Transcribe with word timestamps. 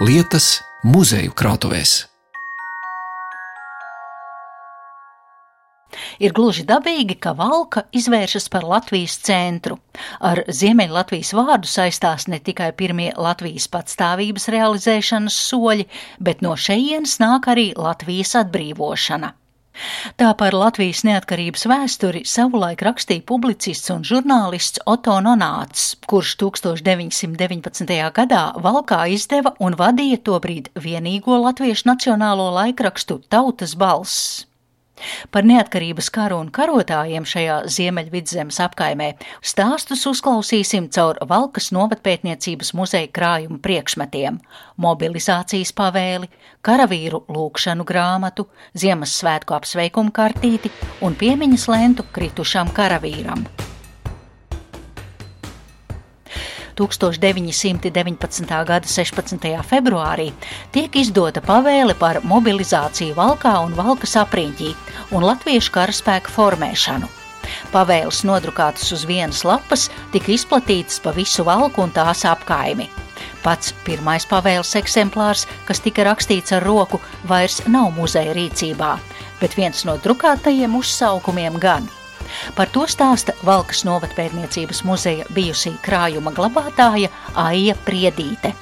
lietas 0.00 0.62
muzeju 0.80 1.34
krātuvēs. 1.36 1.90
Ir 6.24 6.32
gluži 6.32 6.62
dabīgi, 6.64 7.18
ka 7.20 7.34
Valka 7.36 7.82
izvēršas 7.96 8.48
par 8.52 8.64
Latvijas 8.64 9.18
centru. 9.26 9.76
Ar 10.24 10.40
Ziemeļlatvijas 10.48 11.34
vārdu 11.36 11.68
saistās 11.68 12.28
ne 12.32 12.40
tikai 12.40 12.70
pirmie 12.76 13.10
Latvijas 13.16 13.68
patstāvības 13.72 14.48
realizēšanas 14.54 15.36
soļi, 15.50 15.88
bet 16.16 16.40
no 16.40 16.56
šejienes 16.56 17.18
nāk 17.20 17.50
arī 17.52 17.70
Latvijas 17.76 18.38
atbrīvošana. 18.40 19.34
Tā 20.20 20.32
par 20.36 20.56
Latvijas 20.56 21.04
neatkarības 21.08 21.66
vēsturi 21.70 22.24
savulaik 22.28 22.82
rakstīja 22.84 23.24
publicists 23.28 23.92
un 23.94 24.04
žurnālists 24.06 24.82
Oto 24.90 25.16
Nonāts, 25.24 25.94
kurš 26.10 26.36
1919. 26.42 27.96
gadā 28.16 28.44
Valkā 28.60 29.04
izdeva 29.14 29.54
un 29.60 29.78
vadīja 29.78 30.20
tobrīd 30.30 30.70
vienīgo 30.74 31.40
latviešu 31.46 31.92
nacionālo 31.92 32.50
laikrakstu 32.58 33.22
Tautas 33.32 33.76
balss. 33.78 34.49
Par 35.30 35.46
neatkarības 35.48 36.10
karu 36.14 36.40
un 36.44 36.50
karotājiem 36.54 37.26
šajā 37.28 37.56
Ziemeļvidzemes 37.70 38.60
apkaimē 38.66 39.12
stāstus 39.42 40.06
uzklausīsim 40.10 40.90
caur 40.94 41.20
Valkas 41.30 41.70
novatpētniecības 41.76 42.74
muzeja 42.78 43.08
krājumu 43.08 43.60
priekšmetiem- 43.64 44.40
mobilizācijas 44.86 45.72
pavēli, 45.72 46.28
karavīru 46.62 47.24
lūkšanu 47.28 47.84
grāmatu, 47.84 48.46
Ziemassvētku 48.76 49.54
apsveikumu 49.54 50.10
kartīti 50.12 50.70
un 51.00 51.14
piemiņas 51.14 51.68
lentu 51.68 52.04
kritušam 52.12 52.72
karavīram. 52.72 53.69
1919. 56.80 58.46
gada 58.64 58.88
16. 58.88 59.48
februārī 59.68 60.30
tiek 60.72 60.94
izdota 60.96 61.42
pavēle 61.44 61.92
par 61.98 62.22
mobilizāciju 62.24 63.16
Valkā 63.18 63.52
un 63.66 63.74
Valkas 63.76 64.16
apriņķī 64.22 64.70
un 65.12 65.26
latviešu 65.28 65.74
karaspēku 65.74 66.32
formēšanu. 66.32 67.10
Pavēles 67.74 68.22
nodrukātas 68.24 68.88
uz 68.96 69.04
vienas 69.08 69.42
lapas 69.44 69.88
tika 70.14 70.32
izplatītas 70.32 71.02
pa 71.04 71.12
visu 71.16 71.44
valku 71.44 71.84
un 71.84 71.92
tās 71.92 72.24
apkaimi. 72.28 72.88
Pats 73.44 73.74
pirmais 73.84 74.24
pavēles 74.28 74.72
eksemplārs, 74.80 75.46
kas 75.68 75.84
tika 75.84 76.08
rakstīts 76.08 76.56
ar 76.56 76.64
roku, 76.64 77.00
vairs 77.28 77.60
nav 77.68 77.92
muzeja 77.96 78.36
rīcībā, 78.36 78.96
bet 79.40 79.56
viens 79.60 79.84
no 79.88 80.00
drukātajiem 80.00 80.76
uzsaukumiem 80.80 81.60
gan– 81.60 81.88
Par 82.56 82.70
to 82.74 82.86
stāsta 82.90 83.36
Valkas 83.46 83.84
novatpētniecības 83.88 84.84
muzeja 84.88 85.28
bijusī 85.34 85.74
krājuma 85.84 86.34
glabātāja 86.36 87.12
Aija 87.34 87.78
Priedīte. 87.86 88.54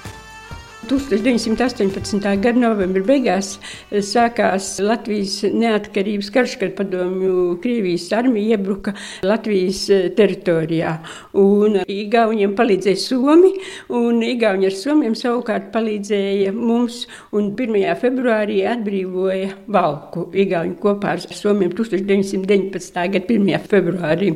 1918. 0.89 2.23
gada 2.41 2.57
novembra 2.57 3.03
beigās 3.05 3.59
sākās 3.93 4.71
Latvijas 4.81 5.43
neatkarības 5.53 6.31
karš, 6.33 6.55
kad 6.63 6.73
padomju 6.79 7.59
Krievijas 7.63 8.07
armija 8.17 8.57
iebruka 8.57 8.95
Latvijas 9.27 9.83
eh, 9.93 10.07
teritorijā. 10.17 10.95
Un 11.37 11.83
Igauniem 11.85 12.55
palīdzēja 12.57 13.01
Somi, 13.03 13.53
un 13.93 14.23
Igauni 14.25 14.71
ar 14.71 14.77
Somiem 14.77 15.17
savukārt 15.19 15.69
palīdzēja 15.75 16.55
mums. 16.57 17.03
Un 17.37 17.51
1. 17.53 17.77
februārī 18.01 18.63
atbrīvoja 18.71 19.53
Valku 19.69 20.29
Igauni 20.33 20.79
kopā 20.81 21.19
ar 21.19 21.25
Somiem 21.27 21.75
1919. 21.77 23.05
gada 23.19 23.37
1. 23.37 23.69
februārī. 23.69 24.33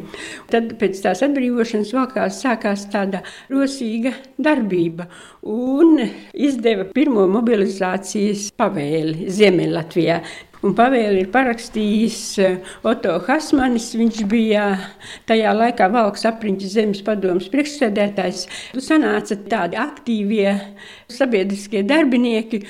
Tad 0.53 0.77
pēc 0.81 1.01
tās 1.07 1.25
atbrīvošanas 1.25 1.95
Valkā 1.97 2.29
sākās 2.33 2.85
tāda 2.93 3.25
rosīga 3.49 4.13
darbība. 4.37 5.09
Un 5.49 5.97
izdeva 6.49 6.89
pirmo 6.95 7.27
mobilizācijas 7.31 8.51
pavēli 8.59 9.29
Ziemeļlatvijā. 9.33 10.23
Un 10.63 10.77
pavēli 10.79 11.25
ir 11.25 11.31
parakstījis 11.35 12.19
eh, 12.39 12.75
Oto 12.87 13.17
Hasmanis. 13.27 13.89
Viņš 13.99 14.21
bija 14.31 14.67
tajā 15.27 15.51
laikā 15.57 15.89
Valks 15.91 16.23
apriņķis 16.31 16.75
zemes 16.77 17.01
padomas 17.03 17.49
priekšsēdētājs. 17.51 18.45
Sanāca 18.79 19.41
tādi 19.51 19.81
aktīvie 19.83 20.53
sabiedriskie 21.13 21.83
darbinieki, 21.87 22.63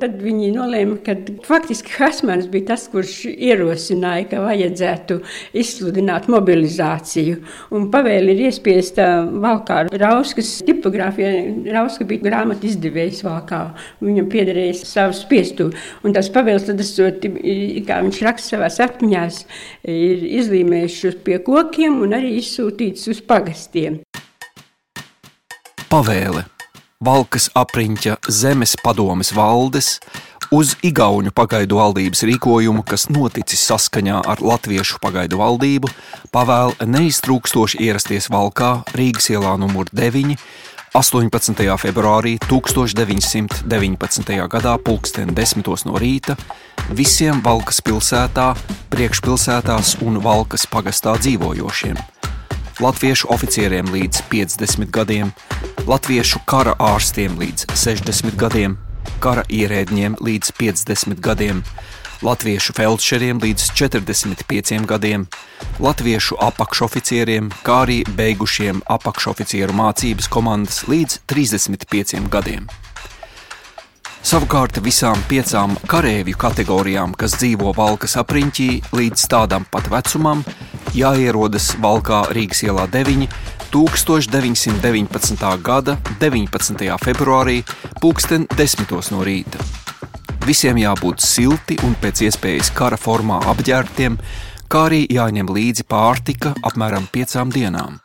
tad 0.00 0.18
viņi 0.22 0.50
nolēma, 0.54 0.98
ka 1.04 1.16
faktiski 1.46 1.94
Hasmanis 1.98 2.48
bija 2.52 2.72
tas, 2.72 2.86
kurš 2.92 3.24
ierosināja, 3.32 4.28
ka 4.32 4.42
vajadzētu 4.44 5.20
izsludināt 5.58 6.28
mobilizāciju. 6.32 7.40
Un 7.74 7.88
pavēli 7.92 8.34
ir 8.34 8.44
iespiesta 8.48 9.08
Valkā 9.28 9.84
Rauskas 9.98 10.58
tipogrāfijā. 10.66 11.32
Rauska 11.74 12.06
bija 12.08 12.26
grāmatu 12.28 12.68
izdevējs 12.68 13.24
Valkā. 13.26 13.62
Viņam 14.04 14.28
piederēja 14.32 14.76
savs 14.82 15.24
spiestuvi. 15.24 15.76
Un 16.04 16.16
tas 16.16 16.30
pavēls 16.32 16.68
tad 16.68 16.80
esot 16.84 17.24
kā 17.88 18.00
viņš 18.04 18.22
raksta 18.26 18.56
savā 18.56 18.70
atmiņā, 18.88 19.24
ir 19.88 20.26
izlīmējuši 20.42 21.14
pie 21.26 21.40
kokiem 21.44 22.02
un 22.04 22.16
arī 22.18 22.36
izsūtīts 22.42 23.08
uz 23.12 23.24
pagastiem. 23.24 24.02
Pavēle 25.88 26.44
Valkas 26.98 27.44
apriņķa 27.54 28.16
zemes 28.26 28.72
padomes 28.82 29.28
valdes 29.30 30.00
uz 30.50 30.72
Igaunu 30.82 31.30
pagaidu 31.30 31.78
valdības 31.78 32.24
rīkojumu, 32.26 32.82
kas 32.82 33.06
noticis 33.14 33.62
saskaņā 33.68 34.24
ar 34.26 34.42
Latviešu 34.42 34.98
pagaidu 35.04 35.38
valdību, 35.38 35.92
pavēl 36.34 36.74
neiztrūkstoši 36.82 37.78
ierasties 37.86 38.26
Valkā 38.34 38.72
Rīgas 38.98 39.30
ielā 39.30 39.54
numur 39.62 39.86
9 39.94 40.34
18. 40.98 41.62
februārī 41.78 42.34
1919. 42.48 44.34
gadā 44.50 44.74
pulksten 44.82 45.30
10. 45.38 45.70
no 45.86 46.02
rīta 46.02 46.34
visiem 46.90 47.38
Valkas 47.46 47.78
pilsētā, 47.78 48.56
priekšpilsētās 48.90 50.00
un 50.02 50.18
Valkas 50.26 50.66
pagastā 50.66 51.14
dzīvojošiem. 51.22 52.17
Latviešu 52.78 53.26
oficieriem 53.34 53.88
līdz 53.90 54.20
50 54.30 54.92
gadiem, 54.94 55.32
latviešu 55.90 56.38
kara 56.46 56.76
ārstiem 56.78 57.34
līdz 57.34 57.64
60 57.74 58.36
gadiem, 58.38 58.76
kara 59.18 59.42
ierēdņiem 59.50 60.14
līdz 60.22 60.52
50 60.60 61.18
gadiem, 61.18 61.64
latviešu 62.22 62.76
feldšeriem 62.78 63.42
līdz 63.42 63.72
45 63.74 64.86
gadiem, 64.86 65.26
latviešu 65.82 66.38
apakšoficieriem, 66.38 67.50
kā 67.66 67.82
arī 67.88 68.04
beigušiem 68.14 68.84
apakšoficieru 68.86 69.74
mācības 69.74 70.30
komandas 70.30 70.84
līdz 70.86 71.24
35 71.26 72.30
gadiem. 72.30 72.70
Savukārt 74.22 74.78
visām 74.86 75.18
piecām 75.26 75.74
karavīru 75.90 76.38
kategorijām, 76.38 77.18
kas 77.18 77.34
dzīvo 77.42 77.74
Valkas 77.74 78.14
apriņķī, 78.22 78.70
līdz 78.94 79.30
tādam 79.34 79.66
pat 79.66 79.90
vecumam, 79.90 80.46
jāierodas 80.96 81.72
Valkā 81.82 82.24
Rīgas 82.32 82.62
ielā 82.66 82.86
9. 82.92 83.28
1919. 83.68 85.62
gada 85.62 85.96
19. 86.20 86.86
februārī, 87.04 87.62
pulksten 88.00 88.46
10. 88.56 88.94
no 89.12 89.24
rīta. 89.26 89.60
Visiem 90.46 90.80
jābūt 90.80 91.20
silti 91.20 91.76
un 91.84 91.92
pēc 92.00 92.22
iespējas 92.28 92.70
kara 92.72 92.96
formā 92.96 93.42
apģērbtiem, 93.52 94.16
kā 94.72 94.86
arī 94.88 95.02
jāņem 95.12 95.52
līdzi 95.52 95.84
pārtika 95.88 96.54
apmēram 96.64 97.10
piecām 97.12 97.52
dienām. 97.52 98.00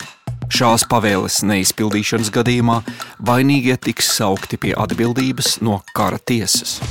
Šās 0.51 0.83
pavēles 0.89 1.39
neizpildīšanas 1.47 2.33
gadījumā 2.35 2.81
vainīgie 3.23 3.79
tiks 3.79 4.11
saukti 4.17 4.59
pie 4.59 4.75
atbildības 4.75 5.61
no 5.63 5.79
kara 5.95 6.19
tiesas. 6.19 6.81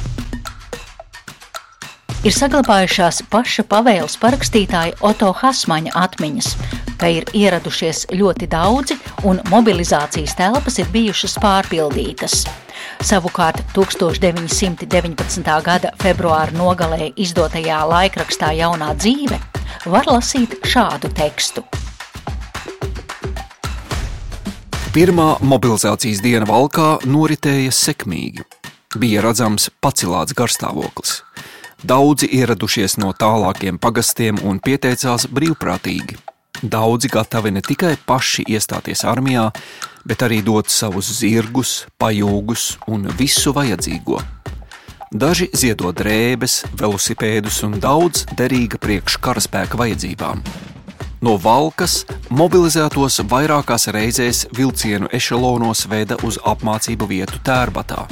Ir 2.23 2.31
saglabājušās 2.31 3.17
paša 3.33 3.65
pavēles 3.67 4.15
parakstītāja 4.23 4.95
Oto 5.03 5.33
Hasmaņa 5.35 5.91
atmiņas, 5.99 6.53
ka 6.95 7.09
ir 7.11 7.25
ieradušies 7.35 8.05
ļoti 8.15 8.47
daudzi 8.47 8.95
un 9.27 9.41
mobilizācijas 9.51 10.37
telpas 10.39 10.79
ir 10.79 10.87
bijušas 10.95 11.35
pārpildītas. 11.43 12.45
Savukārt 13.03 13.65
1919. 13.75 15.51
gada 15.67 15.91
februāra 15.99 16.55
nogalē 16.55 17.11
izdotajā 17.19 17.81
laikrakstā 17.91 18.53
Jaunā 18.55 18.93
dzīve 18.95 19.41
var 19.91 20.07
lasīt 20.07 20.61
šādu 20.63 21.11
tekstu. 21.19 21.67
Pirmā 24.95 25.33
mobilizācijas 25.43 26.23
diena 26.23 26.47
valkā 26.47 27.01
noritēja 27.03 27.75
sekmīgi. 27.75 28.47
Bija 28.95 29.27
redzams 29.27 29.73
pacilāts 29.83 30.39
garstāvoklis. 30.39 31.19
Daudzi 31.83 32.29
ieradušies 32.31 32.95
no 33.03 33.11
tālākiem 33.11 33.79
pagastiem 33.83 34.37
un 34.47 34.61
pieteicās 34.63 35.27
brīvprātīgi. 35.27 36.15
Daudzi 36.63 37.09
gatavi 37.11 37.51
ne 37.51 37.63
tikai 37.65 37.97
paši 38.07 38.45
iestāties 38.55 39.03
armijā, 39.03 39.49
bet 40.07 40.23
arī 40.23 40.39
dot 40.47 40.71
savus 40.71 41.11
zirgus, 41.19 41.89
pajūgus 41.99 42.77
un 42.87 43.11
visu 43.19 43.51
vajadzīgo. 43.57 44.21
Daži 45.11 45.51
ziedot 45.59 45.99
drēbes, 45.99 46.61
velosipēdus 46.79 47.59
un 47.67 47.75
daudz 47.83 48.29
derīga 48.39 48.79
priekš 48.79 49.19
karaspēka 49.19 49.77
vajadzībām. 49.83 50.47
No 51.23 51.35
Valkas 51.35 52.05
mobilizētos 52.31 53.25
vairākās 53.27 53.91
reizēs 53.91 54.47
vilcienu 54.55 55.11
ešalonos 55.11 55.89
veda 55.91 56.15
uz 56.23 56.39
apmācību 56.47 57.11
vietu 57.11 57.43
Tērbatā. 57.43 58.07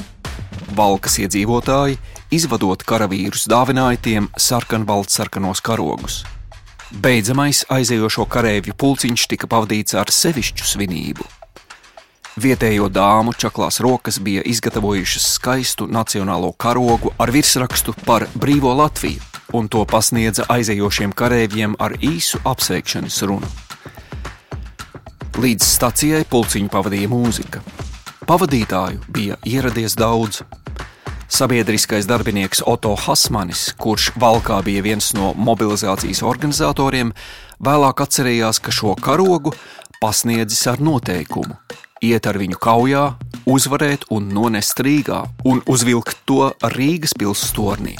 Valkas 0.75 1.16
iedzīvotāji, 1.23 1.96
izvadot 2.31 2.82
karavīrus, 2.87 3.49
dāvināja 3.50 4.00
tiem 4.03 4.29
sarkanbalts 4.38 5.19
sarkanos 5.19 5.62
karogus. 5.65 6.23
Beidzamais 6.91 7.65
aizējošo 7.71 8.27
kareivju 8.31 8.75
pulciņš 8.79 9.27
tika 9.31 9.50
pavadīts 9.50 9.94
ar 9.99 10.11
sevišķu 10.11 10.67
svinību. 10.67 11.27
Vietējo 12.41 12.88
dāmu 12.91 13.35
čaklās 13.35 13.81
rokas 13.82 14.19
bija 14.23 14.43
izgatavojušas 14.47 15.27
skaistu 15.35 15.87
nacionālo 15.91 16.53
karogu 16.53 17.12
ar 17.19 17.31
virsrakstu 17.35 17.94
par 18.06 18.27
brīvo 18.35 18.73
Latviju, 18.79 19.21
un 19.53 19.69
to 19.69 19.83
pasniedza 19.85 20.47
aizējošiem 20.50 21.12
kareiviem 21.15 21.75
ar 21.79 21.97
īsu 21.99 22.41
apsveikšanas 22.47 23.19
runu. 23.26 23.50
Līdz 25.41 25.67
stacijai 25.67 26.25
pulciņu 26.31 26.71
pavadīja 26.71 27.11
mūzika. 27.11 27.62
Pavadītāju 28.26 29.03
bija 29.11 29.38
ieradies 29.47 29.94
daudz, 29.99 30.43
Sabiedriskais 31.31 32.09
darbinieks 32.11 32.65
Oto 32.67 32.97
Hasmanis, 32.99 33.69
kurš 33.79 34.11
valkā 34.19 34.59
bija 34.67 34.82
viens 34.82 35.12
no 35.15 35.31
mobilizācijas 35.38 36.25
organizatoriem, 36.27 37.15
vēlāk 37.62 38.03
atcerējās, 38.03 38.59
ka 38.59 38.75
šo 38.75 38.97
karogu 38.99 39.55
pasniedzis 40.03 40.67
ar 40.73 40.82
noteikumu 40.82 41.55
iet 42.00 42.27
ar 42.27 42.38
viņu 42.41 42.59
kaujā, 42.61 43.05
uzvarēt 43.49 44.09
un 44.15 44.31
nonest 44.35 44.81
Rīgā 44.81 45.23
un 45.49 45.61
uzvilkt 45.69 46.25
to 46.29 46.49
Rīgas 46.75 47.15
pilsētas 47.17 47.56
tornī. 47.56 47.99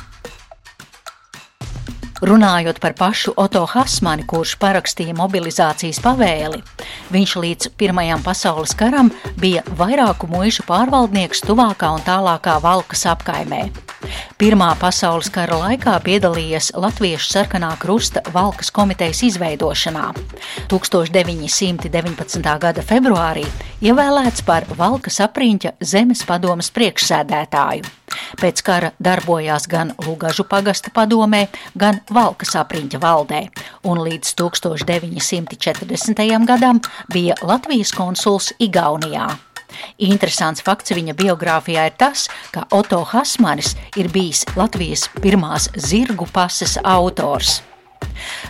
Runājot 2.20 2.76
par 2.81 2.93
pašu 2.93 3.32
Oto 3.40 3.62
Hasmani, 3.64 4.26
kurš 4.28 4.58
parakstīja 4.61 5.14
mobilizācijas 5.17 6.02
pavēli, 6.05 6.61
viņš 7.14 7.37
līdz 7.44 7.70
Pirmajam 7.81 8.20
pasaules 8.25 8.76
karam 8.76 9.08
bija 9.40 9.64
vairāku 9.78 10.28
muišu 10.28 10.67
pārvaldnieks 10.69 11.40
tuvākā 11.49 11.94
un 11.96 12.05
tālākā 12.05 12.58
Valkas 12.61 13.06
apkaimē. 13.08 13.62
Pirmā 14.41 14.70
pasaules 14.81 15.29
kara 15.32 15.58
laikā 15.61 15.99
piedalījies 16.05 16.70
Latviešu 16.81 17.29
sarkanā 17.35 17.75
krusta 17.81 18.23
Valkas 18.32 18.70
komitejas 18.73 19.20
izveidošanā. 19.29 20.06
1919. 20.73 22.52
gada 22.64 22.85
februārī 22.87 23.44
ievēlēts 23.85 24.44
par 24.47 24.64
Valkas 24.79 25.20
apriņķa 25.26 25.75
zemes 25.93 26.25
padomas 26.29 26.73
priekšsēdētāju. 26.76 27.85
Pēc 28.41 28.62
kara 28.67 28.91
darbojās 29.02 29.69
gan 29.70 29.93
Lugažu 30.06 30.44
pagasta 30.49 30.91
padomē, 30.94 31.47
gan 31.76 32.00
Valkas 32.11 32.56
apriņķa 32.58 33.02
valdē, 33.02 33.43
un 33.85 34.00
līdz 34.06 34.35
1940. 34.41 36.25
gadam 36.49 36.81
bija 37.12 37.38
Latvijas 37.44 37.93
konsuls 37.94 38.52
Igaunijā. 38.58 39.29
Interesants 40.11 40.64
fakts 40.67 40.94
viņa 40.96 41.17
biogrāfijā 41.19 41.82
ir 41.90 41.96
tas, 42.00 42.28
ka 42.55 42.61
Oto 42.76 43.00
Hasmanis 43.12 43.70
ir 43.96 44.06
bijis 44.12 44.46
Latvijas 44.56 45.02
pirmās 45.20 45.70
zirgu 45.76 46.26
pases 46.32 46.78
autors. 46.84 47.61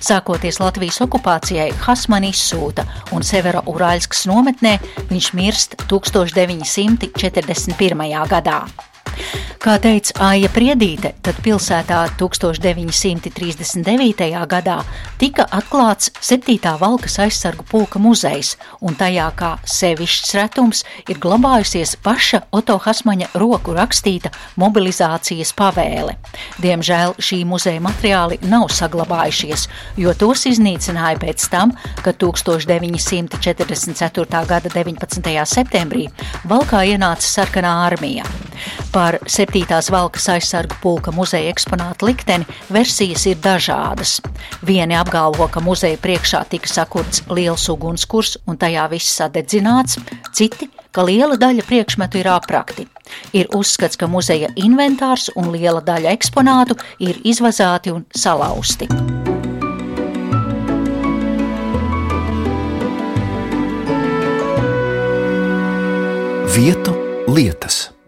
Sākoties 0.00 0.60
Latvijas 0.60 1.00
okupācijai, 1.04 1.70
Hasmani 1.84 2.30
izsūta, 2.34 2.84
un 3.14 3.22
Severa 3.26 3.60
Urāļskas 3.70 4.26
nometnē 4.30 4.72
viņš 5.10 5.26
mirst 5.38 5.70
1941. 5.90 8.26
gadā. 8.30 8.60
Kā 9.60 9.74
teica 9.76 10.14
Aija 10.24 10.48
Priedīte, 10.48 11.10
tad 11.20 11.36
pilsētā 11.44 12.16
1939. 12.16 14.24
gadā 14.48 14.80
tika 15.20 15.44
atklāts 15.52 16.08
7. 16.24 16.80
valkas 16.80 17.20
aizsargu 17.20 17.60
pulka 17.68 18.00
muzejs, 18.00 18.56
un 18.80 18.96
tajā 18.96 19.28
kā 19.36 19.60
sevišķs 19.68 20.32
retums 20.38 20.80
ir 21.12 21.20
glabājusies 21.20 22.00
paša 22.00 22.48
Oto 22.56 22.80
Hasmaņa 22.80 23.36
roku 23.42 23.76
rakstīta 23.76 24.32
mobilizācijas 24.56 25.52
pavēle. 25.60 26.16
Diemžēl 26.64 27.20
šī 27.20 27.44
muzeja 27.44 27.84
materiāli 27.84 28.40
nav 28.48 28.72
saglabājušies, 28.72 29.68
jo 30.00 30.08
tos 30.16 30.48
iznīcināja 30.48 31.20
pēc 31.20 31.36
tam, 31.52 31.76
kad 32.00 32.16
1944. 32.16 34.24
gada 34.24 34.72
19. 34.72 35.04
septembrī 35.44 36.08
valkā 36.48 36.80
ienāca 36.94 37.28
sarkanā 37.28 37.76
armija. 37.90 38.24
Par 38.92 39.18
7. 39.24 39.49
Valkas 39.90 40.28
aizsargu 40.28 40.76
pulka 40.82 41.12
muzeja 41.12 41.50
eksponātu 41.50 42.06
likteni 42.06 42.46
versijas 42.72 43.26
ir 43.26 43.36
dažādas. 43.42 44.20
Vieni 44.66 44.94
apgalvo, 44.94 45.48
ka 45.48 45.60
muzeja 45.60 45.98
priekšā 45.98 46.44
tika 46.48 46.68
sakurts 46.68 47.22
liels 47.28 47.68
ugunskurs 47.68 48.38
un 48.46 48.56
tajā 48.56 48.88
viss 48.90 49.16
sadedzināts, 49.18 49.98
citi, 50.32 50.70
ka 50.92 51.02
liela 51.02 51.36
daļa 51.36 51.66
priekšmetu 51.66 52.18
ir 52.22 52.28
aprakti. 52.30 52.86
Ir 53.32 53.50
uzskats, 53.54 53.96
ka 53.96 54.06
muzeja 54.06 54.50
inventārs 54.56 55.30
un 55.36 55.50
liela 55.52 55.82
daļa 55.82 56.14
eksponātu 56.14 56.78
ir 56.98 57.18
izvazāti 57.24 57.90
un 57.90 58.06
salauzti. 58.14 58.88
Vietu 66.50 66.94
lietas. 67.30 67.99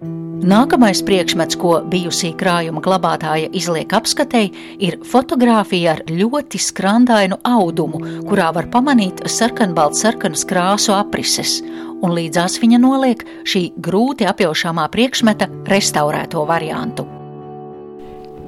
Nākamais 0.42 0.98
priekšmets, 1.06 1.54
ko 1.54 1.76
bijusī 1.86 2.32
krājuma 2.34 2.80
glabātāja 2.82 3.46
izliek 3.54 3.92
apskatei, 3.94 4.48
ir 4.82 4.96
fotografija 5.06 5.92
ar 5.92 6.02
ļoti 6.08 6.58
skrandainu 6.58 7.38
audumu, 7.46 8.00
kurā 8.26 8.48
var 8.56 8.66
pamanīt 8.72 9.22
sarkanbalts 9.30 10.02
sarkanas 10.02 10.42
krāsu 10.50 10.96
aprises, 10.96 11.60
un 12.02 12.16
līdzās 12.18 12.58
viņa 12.58 12.82
noliek 12.82 13.22
šī 13.46 13.68
grūti 13.86 14.26
apjaušāmā 14.26 14.88
priekšmeta 14.90 15.46
restaurēto 15.70 16.42
variantu. 16.50 17.06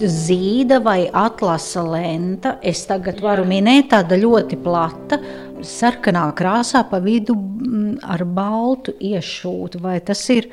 Zīda 0.03 0.83
vai 0.83 1.05
atlasa 1.07 1.87
lenta, 1.87 2.59
es 2.59 2.83
tagad 2.91 3.23
varu 3.23 3.47
minēt, 3.47 3.93
tāda 3.95 4.19
ļoti 4.19 4.59
plata, 4.67 5.23
sarkanā 5.63 6.27
krāsā 6.35 6.83
pa 6.91 6.99
vidu 6.99 7.39
mm, 7.39 8.01
ar 8.03 8.27
baltu 8.27 8.99
iešūtu. 8.99 9.79
Vai 9.87 10.01
tas 10.03 10.27
ir 10.35 10.51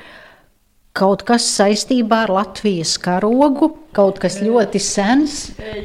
kaut 0.97 1.23
kas 1.27 1.45
saistībā 1.55 2.25
ar 2.25 2.33
Latvijas 2.36 2.98
karogu, 3.01 3.71
kaut 3.95 4.19
kas 4.24 4.39
ļoti 4.43 4.81
sens, 4.83 5.38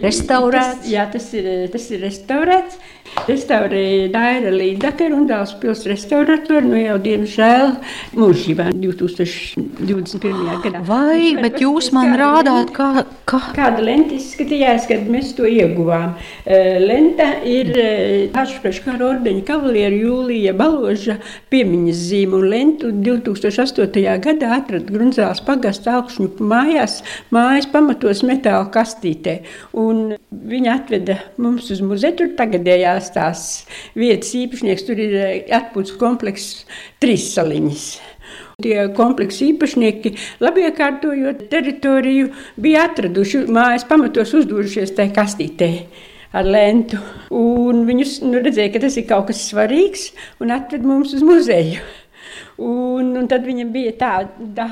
restaurēts. 0.02 0.88
Jā, 0.90 1.06
tas 1.12 1.30
ir, 1.36 1.48
tas 1.72 1.88
ir 1.94 2.02
restaurēts. 2.06 2.80
Restaurēja 3.26 4.10
Daira 4.12 4.50
Līdaka, 4.54 5.08
Rundāls 5.10 5.54
pils 5.58 5.82
restauratori, 5.88 6.66
nu 6.68 6.78
jau 6.78 6.96
diemžēl 7.02 7.72
mūžībā 8.14 8.68
2021. 8.76 10.60
gadā. 10.62 10.82
Vai, 10.86 11.34
bet 11.40 11.58
jūs 11.62 11.90
man 11.96 12.14
rādāt, 12.20 12.70
kā, 12.76 13.06
kā... 13.26 13.40
Kāda 13.56 13.82
lenta 13.82 14.14
izskatījās, 14.14 14.86
kad 14.90 15.08
mēs 15.10 15.32
to 15.38 15.48
ieguvām. 15.48 16.14
Lenta 16.46 17.28
ir 17.48 17.72
Hašpraškara 18.36 19.08
ordeņa 19.10 19.42
kavalieru 19.48 19.98
Jūlija 20.04 20.54
Baloža 20.56 21.18
piemiņas 21.50 22.04
zīme, 22.10 22.38
un 22.38 22.46
lentu 22.52 22.92
2008. 22.94 24.04
gadā 24.22 24.52
atrada 24.60 24.92
Grunzāls 24.92 25.42
pagasta 25.46 25.96
augšņu 25.98 26.28
mājās, 26.46 27.00
mājas 27.34 27.66
pamatos 27.72 28.22
metāla 28.26 28.68
kastītē. 28.70 29.40
Un 29.74 30.14
viņa 30.30 30.78
atveda 30.78 31.18
mums 31.42 31.72
uz 31.74 31.82
muzeju, 31.82 32.16
tur 32.20 32.32
tagadējās 32.96 33.12
tās 33.12 33.66
vietas 33.94 34.34
īpašnieks, 34.34 34.84
tur 34.86 34.98
ir 34.98 35.52
atpūtas 35.52 35.96
komplekss 35.98 36.66
trīs 37.00 37.34
saliņas. 37.34 38.00
Tie 38.62 38.88
kompleksa 38.96 39.44
īpašnieki, 39.44 40.16
labi 40.40 40.64
iekārtojot 40.64 41.48
teritoriju, 41.50 42.32
bija 42.56 42.86
atraduši 42.88 43.46
mājas 43.52 43.84
pamatos, 43.84 44.32
uzdūrušies 44.34 44.94
tajā 44.96 45.12
kastītē 45.12 45.70
ar 46.32 46.44
lentu. 46.48 46.98
Un 47.30 47.84
viņus 47.86 48.22
nu, 48.24 48.40
redzēja, 48.40 48.72
ka 48.72 48.82
tas 48.86 48.96
ir 48.96 49.06
kaut 49.06 49.28
kas 49.28 49.44
svarīgs, 49.50 50.10
un 50.40 50.50
atved 50.56 50.84
mums 50.84 51.14
uz 51.14 51.22
muzeju. 51.22 51.84
Un, 52.56 53.12
un 53.20 53.28
tad 53.28 53.44
viņam 53.44 53.72
bija 53.72 53.92
tāda 54.00 54.70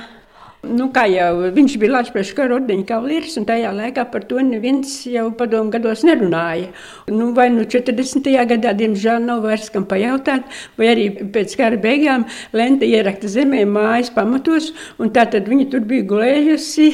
Nu, 0.64 0.88
kā 0.94 1.04
jau 1.11 1.50
viņš 1.54 1.76
bija 1.80 1.92
Latvijas 1.97 2.33
kara 2.37 2.56
ordeņa 2.59 2.87
kavalieris, 2.88 3.37
un 3.40 3.47
tajā 3.49 3.73
laikā 3.75 4.04
par 4.12 4.25
to 4.28 4.40
neviens 4.44 4.92
jau 5.09 5.26
padomu 5.37 5.73
gados 5.75 6.04
nerunāja. 6.06 6.71
Nu, 7.11 7.33
vai 7.37 7.49
nu 7.54 7.66
40. 7.71 8.30
gadā, 8.50 8.75
diemžēl, 8.78 9.25
nav 9.25 9.44
vairs 9.44 9.71
kam 9.75 9.87
pajautāt, 9.90 10.47
vai 10.78 10.92
arī 10.94 11.09
pēc 11.35 11.56
kara 11.61 11.80
beigām 11.80 12.26
lenta 12.56 12.88
ierakta 12.88 13.30
zemē 13.30 13.64
mājas 13.68 14.12
pamatos, 14.14 14.73
un 14.99 15.12
tā 15.14 15.26
tad 15.33 15.50
viņa 15.50 15.68
tur 15.73 15.85
bija 15.88 16.09
gulējusi 16.14 16.88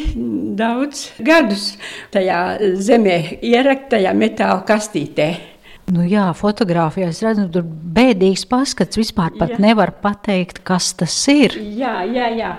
daudz 0.59 1.09
gadus 1.27 1.73
tajā 2.15 2.43
zemē 2.81 3.21
ieraktajā 3.41 4.17
metāla 4.17 4.65
kastītē. 4.69 5.50
Nu 5.91 6.05
jā, 6.07 6.29
fotografijā 6.39 7.09
es 7.11 7.19
redzu, 7.25 7.49
tur 7.51 7.65
bēdīgs 7.67 8.45
paskats. 8.51 8.99
Vispār 9.01 9.33
pat 9.39 9.57
jā. 9.57 9.59
nevar 9.63 9.91
pateikt, 10.03 10.61
kas 10.67 10.93
tas 10.99 11.15
ir. 11.33 11.57
Jā, 11.79 12.05
jā, 12.07 12.29
jā. 12.39 12.51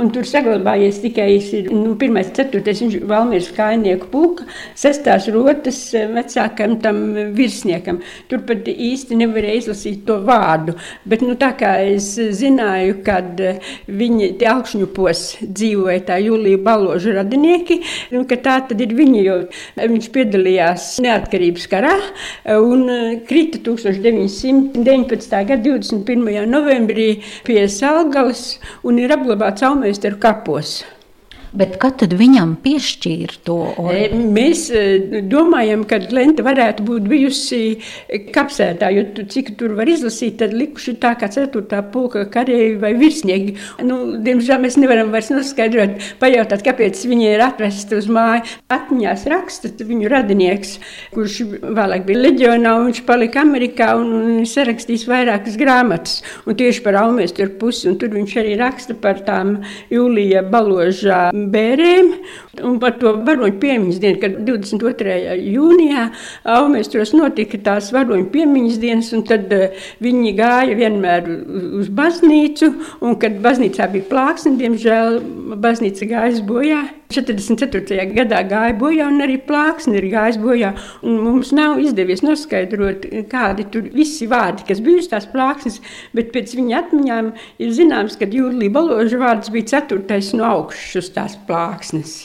un 0.00 0.08
tur 0.14 0.24
saglabājies 0.28 1.00
tikai 1.02 1.28
nu, 1.68 1.92
pirmais, 2.00 2.30
ceturtais, 2.36 2.80
viņš 2.80 2.96
Valmieras 3.08 3.50
kainieku 3.56 4.08
pulka, 4.12 4.46
sestās 4.78 5.28
rotas 5.34 5.80
vecākam 6.14 6.78
tam 6.84 7.02
virsniekam. 7.36 8.00
Tur 8.30 8.44
pat 8.48 8.70
īsti 8.72 9.18
nevarēja 9.20 9.64
izlasīt 9.64 10.06
to 10.08 10.20
vārdu, 10.24 10.76
bet 11.08 11.24
nu, 11.26 11.36
tā 11.40 11.52
kā 11.60 11.74
es 11.90 12.14
zināju, 12.16 13.00
kad 13.04 13.42
viņi 13.88 14.32
te 14.40 14.48
augšņupos 14.48 15.24
dzīvoja 15.44 16.06
tā 16.08 16.20
Jūlija 16.24 16.62
Baloža 16.64 17.18
radinieki, 17.20 17.82
un 18.16 18.24
ka 18.28 18.40
tā 18.40 18.58
tad 18.70 18.80
ir 18.80 18.96
viņi, 18.96 19.22
jo 19.28 19.38
viņš 19.76 20.10
piedalījās 20.14 20.90
neatkarības 21.04 21.68
karā 21.70 21.94
un 22.56 22.77
krita 23.28 23.58
1919. 23.58 25.44
gada 25.48 25.62
21. 25.62 26.46
novembrī 26.50 27.08
pie 27.46 27.66
Salgalas 27.68 28.58
un 28.82 29.00
ir 29.02 29.14
apglabāts 29.16 29.66
Aumeisteru 29.66 30.20
kapos. 30.22 30.82
Bet 31.56 31.78
kad 31.80 31.96
tad 32.02 32.12
viņam 32.18 32.56
piešķīra 32.60 33.38
to? 33.46 33.56
E, 33.88 34.08
mēs 34.12 34.66
e, 34.74 35.22
domājam, 35.30 35.84
ka 35.88 36.00
Lente 36.12 36.44
varētu 36.44 36.84
būt 36.84 37.06
bijusi 37.08 37.60
kapsētā, 38.34 38.90
jo 38.92 39.06
tu, 39.16 39.24
cik 39.32 39.54
tur 39.60 39.72
var 39.78 39.88
izlasīt, 39.88 40.36
tad 40.42 40.52
likuši 40.56 40.98
tā 41.00 41.14
kā 41.18 41.30
4. 41.32 41.80
pulka 41.92 42.26
karēji 42.32 42.76
vai 42.82 42.92
virsnieki. 42.98 43.56
Nu, 43.86 44.18
diemžēl 44.24 44.60
mēs 44.64 44.76
nevaram 44.80 45.12
vairs 45.14 45.30
noskaidrot, 45.32 45.96
pajautāt, 46.20 46.64
kāpēc 46.66 47.00
viņi 47.08 47.30
ir 47.32 47.44
atvesti 47.46 47.96
uz 47.96 48.10
māju. 48.12 48.44
Atmiņās 48.74 49.24
raksta 49.32 49.72
viņu 49.88 50.12
radinieks, 50.12 50.76
kurš 51.14 51.40
vēlāk 51.64 52.04
bija 52.08 52.26
leģionā, 52.26 52.74
un 52.76 52.90
viņš 52.90 53.02
palika 53.08 53.42
Amerikā 53.46 53.94
un, 53.96 54.12
un 54.18 54.46
sarakstīs 54.48 55.06
vairākas 55.08 55.56
grāmatas. 55.60 56.20
Un 56.44 56.60
tieši 56.60 56.84
par 56.84 57.00
Aumēsturu 57.06 57.56
pusi, 57.60 57.88
un 57.88 57.96
tur 58.00 58.12
viņš 58.12 58.36
arī 58.42 58.54
raksta 58.60 58.98
par 59.00 59.24
tām 59.24 59.58
Jūlija 59.92 60.44
Baložā 60.52 61.28
bērēm. 61.52 62.12
Un 62.68 62.78
par 62.82 62.96
to 63.00 63.14
varoņu 63.26 63.58
piemiņas 63.62 64.00
dienu, 64.02 64.20
kad 64.22 64.36
22. 64.46 65.16
jūnijā 65.54 66.08
Aumēstros 66.58 67.14
notika 67.16 67.60
tās 67.70 67.92
varoņu 67.94 68.28
piemiņas 68.34 68.78
dienas, 68.82 69.12
un 69.16 69.24
tad 69.28 69.52
uh, 69.54 69.88
viņi 70.04 70.34
gāja 70.38 70.78
vienmēr 70.78 71.28
uz 71.80 71.90
baznīcu, 71.94 72.72
un 73.04 73.18
kad 73.22 73.40
baznīcā 73.44 73.90
bija 73.94 74.10
plāksne, 74.10 74.56
diemžēl 74.60 75.20
baznīca 75.62 76.10
gājas 76.10 76.42
bojā. 76.46 76.86
44. 77.08 78.02
gadā 78.12 78.42
gāja 78.44 78.74
bojā, 78.76 79.06
un 79.08 79.22
arī 79.24 79.38
plāksne 79.40 79.96
ir 79.96 80.10
gājis 80.12 80.36
bojā. 80.42 80.74
Mums 81.00 81.54
nav 81.56 81.80
izdevies 81.80 82.20
noskaidrot, 82.24 83.06
kādi 83.30 83.64
tur 83.72 83.86
visi 83.94 84.28
vārdi, 84.28 84.66
kas 84.68 84.82
bija 84.84 85.00
uz 85.00 85.08
tās 85.08 85.28
plāksnes, 85.32 85.80
bet 86.16 86.34
pēc 86.34 86.52
viņa 86.58 86.82
atmiņām 86.82 87.30
ir 87.64 87.72
zināms, 87.78 88.18
ka 88.20 88.28
Jūlija 88.28 88.74
Baloža 88.74 89.22
vārds 89.22 89.52
bija 89.54 89.70
ceturtais 89.72 90.34
no 90.36 90.44
augšas 90.50 90.98
uz 91.00 91.08
tās 91.28 91.38
plāksnes. 91.48 92.18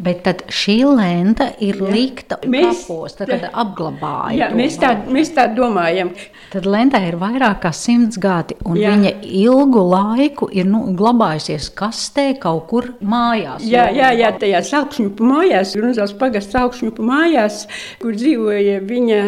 Bet 0.00 0.22
tad 0.24 0.46
šī 0.48 0.78
lenta 0.96 1.50
ir 1.60 1.76
jā. 1.76 1.88
likta 1.92 2.38
mēs, 2.48 2.86
kapos, 2.86 3.18
tad, 3.18 3.28
tad 3.34 3.50
apglabāja. 3.52 4.32
Jā, 4.38 4.46
mēs 4.56 4.78
tā, 4.80 4.94
mēs 5.12 5.34
tā 5.36 5.44
domājam. 5.52 6.14
Tad 6.54 6.64
lentā 6.64 7.02
ir 7.04 7.18
vairāk 7.20 7.58
kā 7.66 7.72
simts 7.76 8.16
gadi, 8.16 8.56
un 8.64 8.78
jā. 8.80 8.94
viņa 8.94 9.12
ilgu 9.42 9.82
laiku 9.90 10.48
ir 10.56 10.70
nu, 10.72 10.86
glabājusies 10.96 11.68
kastē 11.76 12.30
kaut 12.40 12.64
kur 12.72 12.88
mājās. 13.04 13.68
Jā, 13.68 13.90
jā, 13.92 14.08
jā 14.16 14.32
tajā 14.40 14.64
augšņupu 14.80 15.30
mājās, 15.34 15.76
Grunzals 15.76 16.16
pagasts 16.16 16.56
augšņupu 16.62 17.04
mājās, 17.04 17.66
kur 18.00 18.16
dzīvoja 18.16 18.80
viņa 18.88 19.22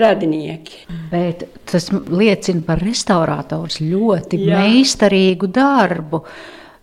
radinieki. 0.00 0.86
Bet 1.12 1.44
tas 1.68 1.92
liecina 1.92 2.64
par 2.64 2.80
restaurātors 2.80 3.82
ļoti 3.84 4.46
jā. 4.48 4.64
meistarīgu 4.64 5.52
darbu. 5.60 6.24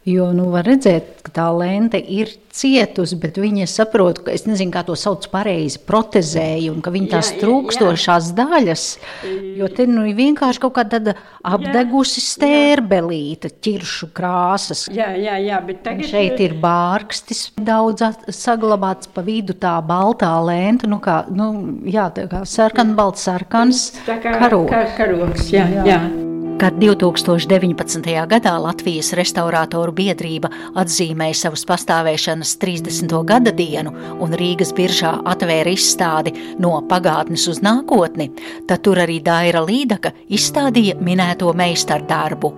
Jo, 0.03 0.25
nu, 0.35 0.49
var 0.51 0.65
redzēt, 0.67 1.21
ka 1.23 1.31
tā 1.31 1.45
lente 1.55 1.95
ir 1.95 2.27
cietusi, 2.51 3.15
bet 3.21 3.37
viņa 3.39 3.69
saprot, 3.71 4.17
ka 4.25 4.33
es 4.35 4.41
nezinu, 4.43 4.73
kā 4.73 4.81
to 4.83 4.97
sauc 4.99 5.23
pareizi, 5.31 5.79
protezēja, 5.87 6.73
un 6.73 6.81
ka 6.83 6.91
viņa 6.91 7.07
tās 7.13 7.29
jā, 7.31 7.37
trūkstošās 7.39 8.27
jā. 8.27 8.35
daļas, 8.41 8.83
jo 9.55 9.69
te 9.71 9.85
nu 9.87 10.03
vienkārši 10.17 10.61
kaut 10.65 10.75
kā 10.75 10.83
tāda 10.91 11.13
apdegusi 11.47 12.19
stērbelīta, 12.19 13.53
ķiršu 13.63 14.11
krāsas. 14.17 14.83
Jā, 14.91 15.13
jā, 15.15 15.37
jā, 15.39 15.61
bet 15.63 15.79
tagad... 15.87 16.03
Un 16.03 16.11
šeit 16.11 16.43
ir 16.43 16.57
bārkstis 16.59 17.45
daudz 17.55 18.03
saglabāts 18.35 19.07
pa 19.07 19.23
vidu 19.23 19.55
tā 19.55 19.77
baltā 19.87 20.33
lenta, 20.43 20.91
nu 20.91 20.99
kā, 21.03 21.21
nu, 21.31 21.49
jā, 21.87 22.09
tā 22.11 22.27
kā 22.27 22.43
sarkanbalts, 22.43 23.23
sarkans 23.23 23.87
karoks. 24.03 24.75
Kā 24.75 24.83
karoks, 24.99 25.47
jā, 25.55 25.69
jā. 25.79 25.87
jā. 25.93 26.03
Kad 26.63 26.77
2019. 26.79 28.05
gadā 28.31 28.53
Latvijas 28.55 29.09
restaurātoru 29.19 29.91
biedrība 29.97 30.47
atzīmēja 30.79 31.35
savas 31.35 31.65
pastāvēšanas 31.67 32.53
30. 32.61 33.17
gada 33.27 33.51
dienu 33.51 33.91
un 34.23 34.31
Rīgas 34.39 34.71
biržā 34.71 35.11
atvēra 35.27 35.73
izstādi 35.75 36.31
no 36.63 36.71
pagātnes 36.87 37.49
uz 37.51 37.59
nākotni, 37.59 38.29
tad 38.63 38.79
tur 38.87 39.03
arī 39.03 39.19
Daira 39.19 39.59
Līdaka 39.59 40.15
izstādīja 40.31 40.95
minēto 41.03 41.51
meistardarbu. 41.51 42.55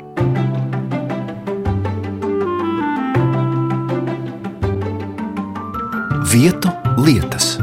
Vietu 6.29 6.77
lietas 7.01 7.55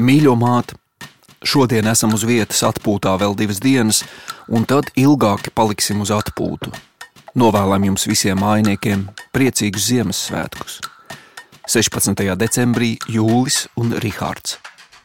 Mīļo 0.00 0.40
māte! 0.40 0.81
Šodien 1.42 1.88
esam 1.90 2.14
uz 2.14 2.22
vietas 2.22 2.62
atpūtā 2.62 3.16
vēl 3.18 3.34
divas 3.34 3.58
dienas, 3.62 4.02
un 4.46 4.62
tad 4.68 4.92
ilgāk 4.98 5.50
paliksim 5.56 6.02
uz 6.04 6.12
atpūtu. 6.14 6.70
Novēlam 7.34 7.88
jums 7.88 8.06
visiem 8.06 8.38
mājiniekiem 8.38 9.08
priecīgus 9.34 9.88
Ziemassvētkus! 9.90 10.78
16. 11.66 12.22
decembrī 12.38 12.94
Jūlis 13.10 13.64
un 13.80 13.94
Rihards. 14.02 14.58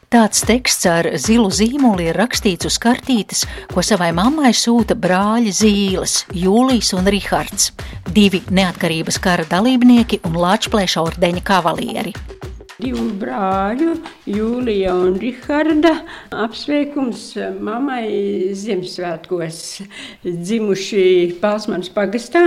Tāds 0.08 0.40
teksts 0.48 0.86
ar 0.88 1.10
zilu 1.20 1.50
zīmoli 1.52 2.06
ir 2.08 2.16
rakstīts 2.16 2.70
uz 2.70 2.78
kartītes, 2.80 3.42
ko 3.74 3.84
savai 3.84 4.08
mammai 4.16 4.54
sūta 4.56 4.96
brāļi 4.96 5.52
Zīles, 5.52 6.22
Jūlijs 6.32 6.94
un 6.96 7.10
Rihards, 7.12 7.72
divi 8.14 8.40
neatkarības 8.48 9.20
kara 9.20 9.44
dalībnieki 9.50 10.22
un 10.24 10.38
Lāčplēša 10.40 11.04
ordeņa 11.10 11.44
kavalieri 11.44 12.16
divu 12.78 13.08
brāļu, 13.18 13.94
Jūlija 14.30 14.92
un 14.94 15.16
Riharda 15.18 15.94
apsveikums 16.44 17.32
mammai 17.64 18.04
Ziemassvētkos 18.54 19.58
dzimuši 20.22 21.08
Palsmanas 21.42 21.90
pagastā, 21.94 22.44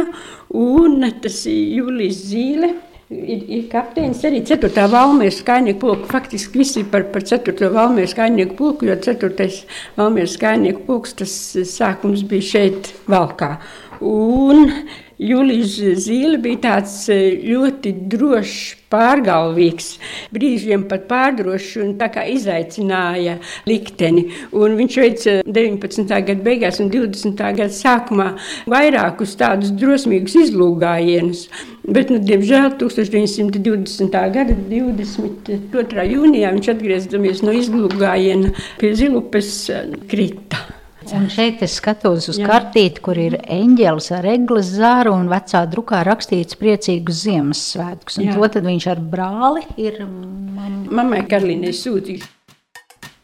un 0.55 1.03
tas 1.23 1.43
Jūlijas 1.47 2.23
Zīle. 2.29 2.71
Ir, 3.11 3.41
ir 3.51 3.63
kapteinis 3.67 4.21
arī 4.23 4.37
4. 4.47 4.71
valmijas 4.87 5.41
kainieku 5.43 5.81
pulku. 5.81 6.07
Faktiski 6.07 6.61
visi 6.61 6.85
par, 6.87 7.09
par 7.11 7.25
4. 7.27 7.67
valmijas 7.73 8.15
kainieku 8.15 8.55
pulku, 8.55 8.87
jo 8.87 8.95
4. 8.95 9.49
valmijas 9.97 10.37
kainieku 10.39 10.85
pulks 10.87 11.17
tas 11.19 11.33
sākums 11.67 12.23
bija 12.23 12.47
šeit 12.53 12.93
Valkā. 13.11 13.57
Un 13.99 14.71
Jūlijas 15.21 15.75
Zīle 16.01 16.39
bija 16.41 16.57
tāds 16.63 16.95
e, 17.13 17.15
ļoti 17.45 17.91
drošs, 18.09 18.79
pārgalvīgs, 18.91 19.91
brīžiem 20.33 20.87
pat 20.89 21.05
pārdrošs 21.07 21.75
un 21.83 21.91
izaicināja 22.33 23.37
likteni. 23.69 24.25
Un 24.57 24.73
viņš 24.79 24.97
veica 25.03 25.35
19. 25.45 26.09
gada 26.09 26.41
beigās 26.41 26.81
un 26.81 26.89
20. 26.89 27.37
gada 27.37 27.69
sākumā 27.69 28.31
vairākus 28.73 29.37
tādus 29.37 29.71
drosmīgus 29.77 30.39
izlūgājienus. 30.47 31.45
Bet, 31.85 32.09
nu, 32.09 32.17
diemžēl 32.25 32.73
1920. 32.81 34.19
gada 34.33 34.57
22. 34.73 36.09
jūnijā 36.17 36.51
viņš 36.57 36.73
atgriezoties 36.75 37.45
no 37.45 37.53
izlūgājiena 37.61 38.55
pie 38.81 38.95
Zilupes 38.97 39.55
e, 39.69 39.83
krita. 40.09 40.80
Un 41.15 41.25
šeit 41.33 41.63
es 41.65 41.75
skatos 41.79 42.27
uz 42.31 42.37
Jā. 42.39 42.45
kartīti, 42.49 43.01
kur 43.03 43.17
ir 43.19 43.39
eņģelis 43.41 44.11
ar 44.15 44.27
eglis 44.35 44.69
zāru 44.75 45.15
un 45.17 45.31
vecā 45.31 45.63
drukā 45.71 46.03
rakstīts 46.07 46.59
priecīgus 46.59 47.23
Ziemassvētkus. 47.25 48.19
Un 48.21 48.29
Jā. 48.29 48.35
to 48.37 48.51
tad 48.55 48.69
viņš 48.69 48.87
ar 48.93 49.01
brāli 49.13 49.65
ir 49.81 50.03
mam... 50.05 50.85
mammai 50.93 51.23
Karlīnai 51.29 51.73
sūtījis. 51.75 52.29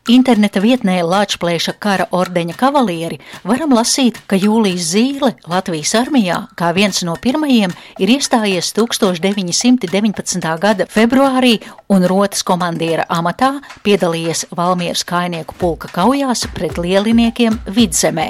Interneta 0.07 0.61
vietnē 0.63 1.01
Latvijas 1.03 1.73
kara 1.83 2.05
ordeņa 2.15 2.53
kavalieri 2.55 3.17
varam 3.43 3.73
lasīt, 3.75 4.21
ka 4.23 4.37
Jūlijas 4.39 4.85
Zīle 4.93 5.33
Latvijas 5.51 5.91
armijā 5.99 6.37
kā 6.55 6.69
viens 6.75 7.01
no 7.03 7.17
pirmajiem 7.19 7.73
ir 7.99 8.13
iestājies 8.15 8.71
1919. 8.77 10.47
gada 10.63 10.87
februārī 10.87 11.57
un 11.91 12.07
rotas 12.07 12.45
komandiera 12.47 13.03
amatā 13.09 13.57
piedalījies 13.83 14.45
Valmieras 14.55 15.03
kainieku 15.03 15.59
pulka 15.59 15.91
kaujās 15.91 16.47
pret 16.55 16.79
lieliniekiem 16.79 17.59
vidzemē. 17.67 18.29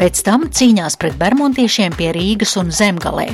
Pēc 0.00 0.24
tam 0.24 0.48
cīņās 0.48 0.96
pret 0.96 1.20
bermontiešiem 1.20 2.00
pie 2.00 2.14
Rīgas 2.16 2.56
un 2.56 2.72
Zemgalē. 2.72 3.28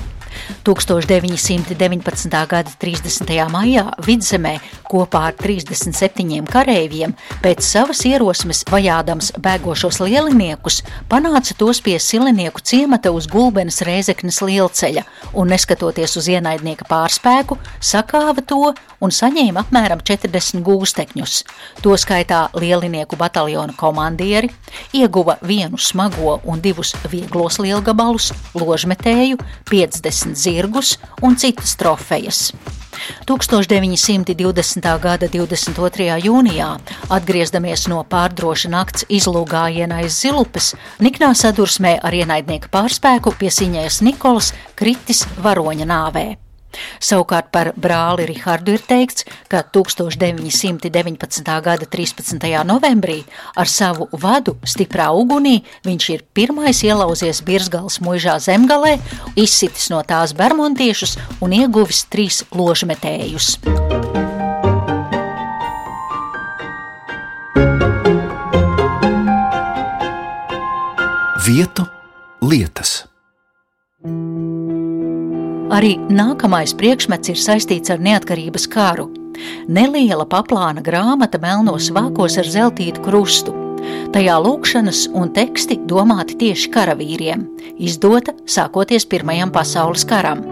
1919. 0.67 2.47
gada 2.51 2.71
30. 2.83 3.33
maijā 3.53 3.85
vidzemē 4.07 4.57
kopā 4.87 5.27
ar 5.31 5.37
37 5.39 6.47
kareiviem 6.51 7.15
pēc 7.45 7.63
savas 7.65 8.03
ierosmes 8.09 8.65
vajādams 8.71 9.33
bēgošos 9.43 10.01
lieliniekus 10.05 10.83
panāca 11.11 11.55
tos 11.59 11.81
pie 11.85 11.99
silinieku 12.03 12.63
ciemata 12.65 13.13
uz 13.15 13.29
Gulbenes 13.31 13.83
Rēzeknes 13.87 14.41
lielceļa 14.43 15.05
un, 15.35 15.51
neskatoties 15.53 16.17
uz 16.19 16.29
ienaidnieka 16.33 16.87
pārspēku, 16.91 17.59
sakāva 17.81 18.43
to 18.47 18.73
un 19.01 19.13
saņēma 19.13 19.67
apmēram 19.67 20.03
40 20.07 20.63
gūstekņus. 20.67 21.37
Toskaitā 21.85 22.47
lielinieku 22.57 23.19
bataljona 23.21 23.77
komandieri 23.77 24.51
ieguva 24.97 25.39
vienu 25.47 25.79
smago 25.79 26.41
un 26.45 26.63
divus 26.65 26.95
vieglos 27.11 27.61
lielgabalus, 27.63 28.33
ložmetēju, 28.57 29.39
50 29.71 30.26
zirgus 30.35 30.97
un 31.23 31.37
citas 31.37 31.77
trofejas. 31.77 32.53
1920. 33.27 34.89
gada 35.03 35.29
22. 35.29 36.09
jūnijā, 36.25 36.71
atgriezdamies 37.13 37.87
no 37.93 38.01
pārdroša 38.09 38.73
nakts 38.73 39.07
izlūgājiena 39.13 40.01
aiz 40.03 40.17
zilupes, 40.23 40.73
niknā 41.03 41.33
sadursmē 41.37 41.99
ar 42.03 42.17
ienaidnieka 42.17 42.73
pārspēku 42.73 43.37
pie 43.39 43.53
Siņējas 43.53 44.03
Nikolas 44.07 44.53
kritis 44.79 45.27
varoņa 45.45 45.89
nāvē. 45.93 46.27
Savukārt 47.01 47.51
par 47.55 47.73
brāli 47.77 48.27
Rihardu 48.31 48.77
ir 48.77 48.85
teikts, 48.87 49.27
ka 49.49 49.63
1919. 49.63 51.51
gada 51.65 51.87
13. 51.87 52.39
novembrī 52.67 53.23
ar 53.57 53.71
savu 53.71 54.09
vadu 54.13 54.57
stiprā 54.67 55.09
ugunī 55.15 55.61
viņš 55.87 56.09
ir 56.15 56.25
pirmais 56.37 56.83
ielauzies 56.85 57.43
Birzgals 57.47 58.01
muižā 58.05 58.39
zemgalē, 58.43 58.97
izsitis 59.37 59.91
no 59.93 60.03
tās 60.07 60.37
bermontiešus 60.37 61.17
un 61.41 61.57
ieguvis 61.57 62.05
trīs 62.11 62.45
ložmetējus. 62.55 63.57
Vietu 71.47 71.87
lietas. 72.43 73.16
Arī 75.67 75.97
nākamais 75.99 76.77
priekšmets 76.79 77.33
ir 77.33 77.39
saistīts 77.43 77.91
ar 77.91 77.99
neatkarības 77.99 78.69
karu. 78.71 79.09
Neliela 79.67 80.23
paplāna 80.31 80.79
grāmata 80.85 81.41
melnos 81.43 81.89
vākos 81.91 82.37
ar 82.39 82.47
zeltītu 82.47 83.03
krustu. 83.03 83.55
Tajā 84.15 84.37
lūkšanas 84.45 85.09
un 85.19 85.33
teksti 85.35 85.81
domāti 85.91 86.39
tieši 86.39 86.71
karavīriem, 86.71 87.43
izdota 87.83 88.37
sākoties 88.47 89.09
Pirmajam 89.11 89.51
pasaules 89.51 90.07
karam. 90.07 90.47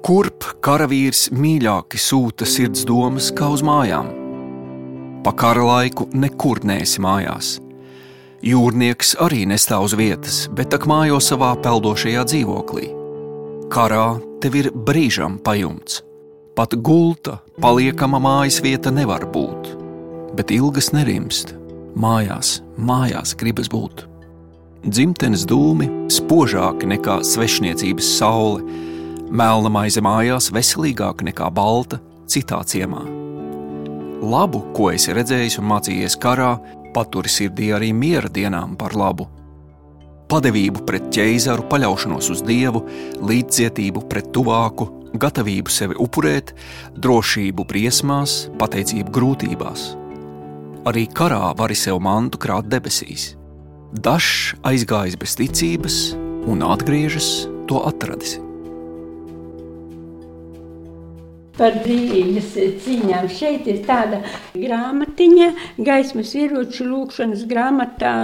Kurp 0.00 0.48
karavīrs 0.64 1.28
mīļāki 1.36 2.00
sūta 2.00 2.48
sirds 2.48 2.88
domas 2.88 3.28
kā 3.36 3.52
uz 3.52 3.60
mājām? 3.60 4.14
Pa 5.28 5.36
kara 5.36 5.74
laiku 5.76 6.08
nekur 6.16 6.64
nēsi 6.64 7.04
mājās 7.04 7.58
Jūrnieks 8.38 9.16
arī 9.18 9.40
nestāv 9.50 9.88
uz 9.88 9.94
vietas, 9.98 10.36
bet 10.54 10.70
tak 10.70 10.84
mājo 10.86 11.16
savā 11.18 11.56
peldošajā 11.58 12.22
dzīvoklī. 12.30 12.84
Karā 13.66 14.20
tev 14.38 14.54
ir 14.60 14.68
brīžam 14.70 15.40
pajumts. 15.42 16.04
Pat 16.54 16.76
gulta, 16.78 17.40
paliekama 17.58 18.20
mājas 18.22 18.60
vieta 18.62 18.92
nevar 18.94 19.26
būt, 19.34 19.72
bet 20.38 20.54
ilgas 20.54 20.92
nerimst. 20.94 21.56
Mājās, 21.98 22.60
mājās 22.78 23.34
gribas 23.38 23.70
būt. 23.72 24.04
Dzimtenes 24.86 25.42
dūmi 25.50 25.90
spožāki 26.14 26.86
nekā 26.94 27.18
svešniecības 27.26 28.14
saule, 28.20 28.62
melna 29.34 29.72
maize 29.72 30.02
mājās 30.04 30.52
veselīgāka 30.54 31.26
nekā 31.26 31.50
balta 31.50 31.98
citā 32.30 32.62
ciemā. 32.62 33.02
Labu, 34.18 34.64
ko 34.74 34.92
esi 34.94 35.14
redzējis 35.14 35.58
un 35.60 35.68
mācījies 35.70 36.16
karā, 36.22 36.56
paturi 36.94 37.30
sirdī 37.32 37.72
arī 37.76 37.92
miera 37.94 38.30
dienām 38.30 38.76
par 38.78 38.96
labu. 38.96 39.28
Padevību 40.28 40.84
pret 40.84 41.06
ķēzaru, 41.14 41.64
paļaušanos 41.70 42.28
uz 42.34 42.42
dievu, 42.44 42.82
līdzcietību 43.24 44.04
pret 44.10 44.28
tuvāku, 44.36 44.88
gatavību 45.16 45.72
sevi 45.72 45.96
upurēt, 46.04 46.52
drošību 47.00 47.64
briesmās, 47.68 48.42
pateicību 48.60 49.14
grūtībās. 49.14 49.86
Arī 50.88 51.06
karā 51.12 51.54
vari 51.56 51.76
sev 51.76 52.00
mantu 52.04 52.40
krāt 52.40 52.68
debesīs. 52.68 53.32
Dažs 53.92 54.52
aizgājis 54.68 55.16
bez 55.16 55.38
ticības 55.40 55.96
un 56.48 56.60
atgriežas 56.64 57.48
to 57.68 57.80
atradis. 57.88 58.36
Par 61.58 61.78
brīvības 61.84 62.54
cīņām. 62.84 63.28
Šeit 63.34 63.68
ir 63.70 63.82
tāda 63.86 64.22
grāmatiņa, 64.54 65.52
gaismas 65.84 66.34
ieroču 66.38 66.88
lūkšanas 66.88 67.46
grāmatā 67.50 68.16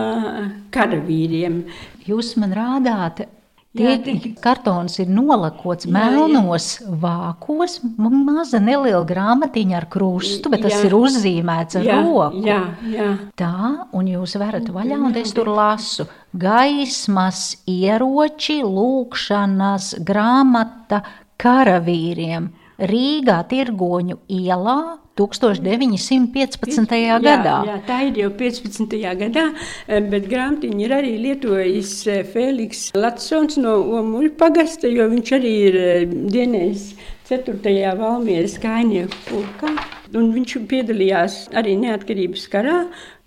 karavīriem. 0.74 1.64
Jūs 2.08 2.36
man 2.40 2.54
rādāt. 2.56 3.26
Tie 3.74 3.96
kartons 4.38 5.00
ir 5.02 5.08
nolakots 5.10 5.88
melnos 5.90 6.76
vākos, 7.02 7.80
maza 7.98 8.60
neliela 8.62 9.00
grāmatiņa 9.08 9.74
ar 9.80 9.88
krustu, 9.90 10.52
bet 10.52 10.62
tas 10.62 10.76
jā. 10.76 10.84
ir 10.86 10.94
uzzīmēts 10.94 11.80
ar 11.80 11.88
jā, 11.88 11.96
roku. 12.04 12.44
Jā, 12.46 12.60
jā. 12.86 13.08
Tā, 13.34 13.72
un 13.98 14.12
jūs 14.12 14.36
varat 14.38 14.70
vaļā, 14.70 15.00
un 15.08 15.18
es 15.18 15.34
tur 15.34 15.50
lasu. 15.50 16.06
Gaismas 16.38 17.42
ieroči, 17.66 18.60
lūkšanas 18.62 19.96
grāmata 20.06 21.02
karavīriem. 21.42 22.52
Rīgā 22.78 23.38
Tirgoņu 23.50 24.18
ielā 24.34 24.78
1915. 25.14 26.96
Jā, 26.98 27.18
gadā. 27.22 27.54
Jā, 27.68 27.78
tā 27.86 28.00
ir 28.08 28.18
jau 28.18 28.30
15. 28.34 28.96
gadā, 29.20 29.46
eh, 29.86 30.00
bet 30.00 30.26
grāmatiņu 30.30 30.82
ir 30.82 30.94
arī 30.96 31.14
lietojis 31.22 31.92
eh, 32.10 32.22
Fēliks 32.26 32.88
Latsons 32.98 33.58
no 33.62 33.76
Omuļu 34.00 34.34
pagasta, 34.40 34.90
jo 34.90 35.06
viņš 35.12 35.34
arī 35.38 35.52
ir 35.68 35.78
eh, 35.78 36.06
dienējis 36.34 36.88
4. 37.30 37.94
valmieras 37.96 38.58
kainieku 38.60 39.16
pulkā. 39.28 39.70
Un 40.14 40.32
viņš 40.34 40.58
piedalījās 40.70 41.38
arī 41.56 41.78
neatkarības 41.80 42.44
karā, 42.52 42.84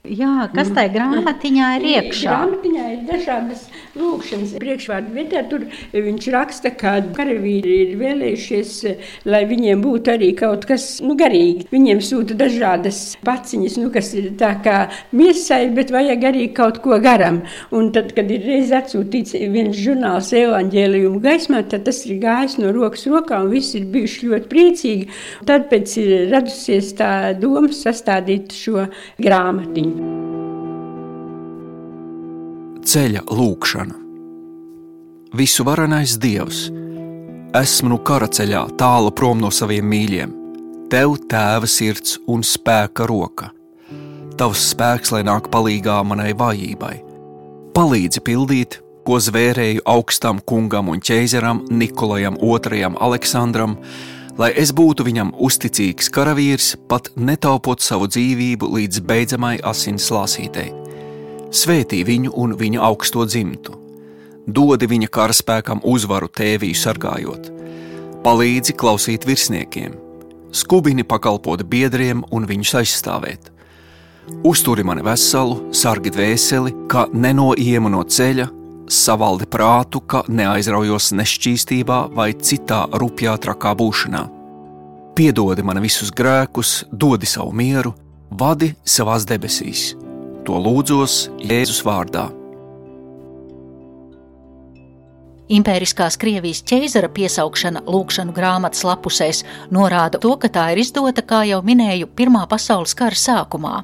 Jā, 0.08 0.48
kas 0.54 0.70
tajā 0.72 0.92
grāmatiņā 0.94 1.70
ir 1.80 1.86
iekšā? 1.92 2.32
Grāmatiņā 2.32 2.84
ir 2.94 3.00
dažādas 3.08 3.66
lūkšanas. 3.98 4.54
Priekšvārdu 4.62 5.14
vietā 5.16 5.42
tur 5.50 5.66
viņš 5.94 6.28
raksta, 6.34 6.72
ka 6.78 6.94
karavīri 7.18 7.76
ir 7.84 7.94
vēlējušies, 8.00 8.74
lai 9.28 9.44
viņiem 9.50 9.82
būtu 9.84 10.14
arī 10.14 10.30
kaut 10.38 10.68
kas 10.70 10.86
nu, 11.04 11.18
garīgi. 11.20 11.68
Viņiem 11.74 12.02
sūta 12.06 12.38
dažādas 12.40 13.02
paciņas, 13.28 13.78
nu, 13.82 13.92
kas 13.94 14.14
ir 14.18 14.30
tā 14.40 14.54
kā 14.64 14.78
miesai, 15.18 15.68
bet 15.76 15.92
vajag 15.96 16.28
arī 16.32 16.48
kaut 16.56 16.80
ko 16.86 17.02
garam. 17.04 17.42
Un 17.76 17.92
tad, 17.96 18.14
kad 18.18 18.32
ir 18.32 18.46
reiz 18.48 18.72
atsūtīts 18.76 19.36
viens 19.54 19.76
žurnāls 19.78 20.32
evaņģēlijumu 20.38 21.22
gaismā, 21.24 21.64
tad 21.68 21.88
tas 21.90 22.04
ir 22.08 22.22
gājis 22.24 22.60
no 22.62 22.72
rokas 22.76 23.08
rokā 23.12 23.42
un 23.44 23.52
visi 23.52 23.82
ir 23.82 23.92
bijuši 23.92 24.32
ļoti 24.32 24.52
priecīgi. 24.54 25.12
Tad 25.50 25.68
pēc 25.72 25.98
ir 26.04 26.16
radusies 26.32 26.94
tā 26.98 27.12
doma 27.40 27.74
sastādīt 27.76 28.56
šo 28.56 28.88
grāmatiņu. 29.20 29.97
Ceļa 32.88 33.26
lūkšana. 33.28 33.98
Visu 35.36 35.66
varenais 35.68 36.16
Dievs, 36.24 36.70
esmu 37.58 37.92
nu 37.92 37.98
kara 38.00 38.30
ceļā, 38.32 38.64
tālu 38.80 39.12
prom 39.12 39.42
no 39.44 39.52
saviem 39.52 39.86
mīļiem. 39.92 40.34
Tev 40.88 41.18
tēva 41.28 41.68
sirds 41.68 42.16
un 42.32 42.46
spēka 42.48 43.08
roka. 43.10 43.52
Tavs 44.40 44.70
spēks, 44.72 45.12
lai 45.12 45.24
nāk 45.28 45.50
palīdzīgā 45.52 45.98
manai 46.08 46.32
vājībai. 46.38 46.94
Palīdzi 47.76 48.24
pildīt, 48.24 48.80
ko 49.08 49.20
zvērēju 49.24 49.84
augstam 49.88 50.40
kungam 50.48 50.90
un 50.94 51.04
ķēzaram 51.04 51.66
Nikolajam 51.72 52.40
II 52.40 52.96
Aleksandram, 53.00 53.78
lai 54.38 54.52
es 54.56 54.72
būtu 54.76 55.06
viņam 55.08 55.34
uzticīgs 55.48 56.12
karavīrs, 56.14 56.76
pat 56.90 57.10
netaupot 57.18 57.82
savu 57.82 58.08
dzīvību 58.12 58.70
līdz 58.78 59.02
beidzamai 59.10 59.58
asins 59.66 60.10
lāsītei. 60.14 60.70
Svētī 61.54 62.04
viņu 62.06 62.34
un 62.38 62.54
viņa 62.60 62.82
augsto 62.86 63.26
dzimtu, 63.26 63.74
dodi 64.48 64.90
viņa 64.90 65.10
karaspēkam 65.18 65.82
uzvaru 65.88 66.30
tēviju 66.30 66.78
sargājot, 66.78 67.52
palīdzi 68.26 68.76
klausīt 68.78 69.26
virsniekiem, 69.28 69.96
skubini 70.52 71.08
pakalpot 71.08 71.64
biedriem 71.64 72.26
un 72.32 72.48
viņus 72.50 72.76
aizstāvēt. 72.82 73.54
Uzturi 74.44 74.84
mani 74.84 75.06
veselu, 75.08 75.72
sargi 75.72 76.12
dvēseli, 76.12 76.74
kā 76.92 77.06
nenoiemu 77.16 77.90
no 77.94 78.04
ceļa, 78.04 78.50
savaldi 78.92 79.48
prātu, 79.50 80.02
ka 80.02 80.24
neaizraujos 80.28 81.12
nešķīstībā 81.18 82.00
vai 82.16 82.32
citā 82.34 82.86
rupjā 82.94 83.36
trakā 83.44 83.74
būšanā. 83.78 84.24
Piedodi 85.18 85.64
man 85.66 85.82
visus 85.82 86.12
grēkus, 86.14 86.84
dodi 86.92 87.26
savu 87.26 87.54
mieru, 87.58 87.94
vadi 88.30 88.74
savās 88.86 89.26
debesīs. 89.28 89.94
To 90.46 90.60
lūdzos 90.62 91.28
Jēzus 91.42 91.82
vārdā. 91.86 92.28
Impēriskās 95.48 96.18
Krievijas 96.20 96.60
ķēzara 96.68 97.08
piesaukšana 97.16 97.86
lūkšanu 97.88 98.34
grāmatas 98.36 98.84
lapusēs 98.84 99.46
norāda 99.72 100.20
to, 100.20 100.34
ka 100.36 100.52
tā 100.52 100.66
ir 100.74 100.82
izdota, 100.84 101.24
kā 101.24 101.46
jau 101.48 101.62
minēju, 101.64 102.10
Pirmā 102.20 102.44
pasaules 102.52 102.96
kara 103.00 103.16
sākumā. 103.16 103.78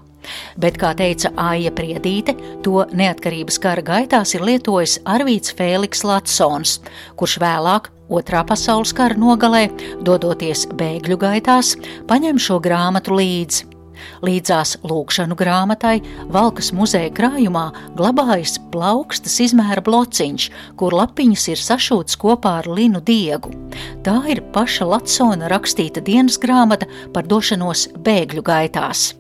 Bet, 0.58 0.78
kā 0.82 0.94
teica 0.98 1.34
Aija 1.50 1.74
Priedīte, 1.76 2.36
to 2.66 2.86
neatkarības 2.94 3.60
kara 3.64 3.84
gaitās 3.86 4.36
ir 4.38 4.46
lietojis 4.46 5.00
Arvīts 5.10 5.56
Fēliks 5.58 6.06
Latsons, 6.08 6.80
kurš 7.20 7.40
vēlāk 7.44 7.92
Otrā 8.14 8.44
pasaules 8.46 8.92
kara 8.94 9.16
nogalē, 9.18 9.70
dodoties 10.06 10.68
bēgļu 10.78 11.18
gaitās, 11.22 11.74
paņem 12.10 12.42
šo 12.42 12.60
grāmatu 12.62 13.16
līdzi. 13.16 13.70
Līdzās 14.26 14.76
lūkšanu 14.84 15.38
grāmatai 15.40 15.96
Valkas 16.34 16.72
muzeja 16.76 17.12
krājumā 17.16 17.66
glabājas 17.98 18.58
plaukstas 18.74 19.40
izmēra 19.46 19.84
blociņš, 19.86 20.50
kur 20.80 20.98
lapiņas 20.98 21.48
ir 21.54 21.64
sašūtas 21.64 22.20
kopā 22.20 22.58
ar 22.62 22.70
linu 22.70 23.02
diegu. 23.06 23.54
Tā 24.06 24.20
ir 24.34 24.44
paša 24.54 24.90
Latsona 24.92 25.52
rakstīta 25.54 26.04
dienas 26.04 26.40
grāmata 26.42 26.90
par 27.16 27.30
došanos 27.30 27.90
bēgļu 28.04 28.46
gaitās. 28.46 29.12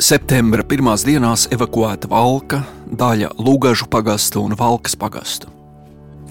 Septembra 0.00 0.64
pirmās 0.64 1.02
dienās 1.04 1.42
evakuēta 1.52 2.08
Valka, 2.08 2.62
daļa 2.88 3.34
Lūgažu 3.36 3.90
pagasta 3.92 4.40
un 4.40 4.54
Valkas 4.56 4.94
pagastu. 4.96 5.50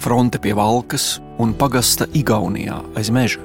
Fronte 0.02 0.40
pie 0.42 0.50
Valkas 0.58 1.20
un 1.38 1.52
pagasta 1.54 2.08
Igaunijā 2.10 2.80
aiz 2.98 3.12
meža. 3.14 3.38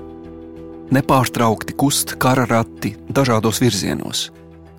Nepārtraukti 0.90 1.76
kust 1.78 2.16
kara 2.18 2.48
rati 2.50 2.96
dažādos 3.14 3.62
virzienos. 3.62 4.32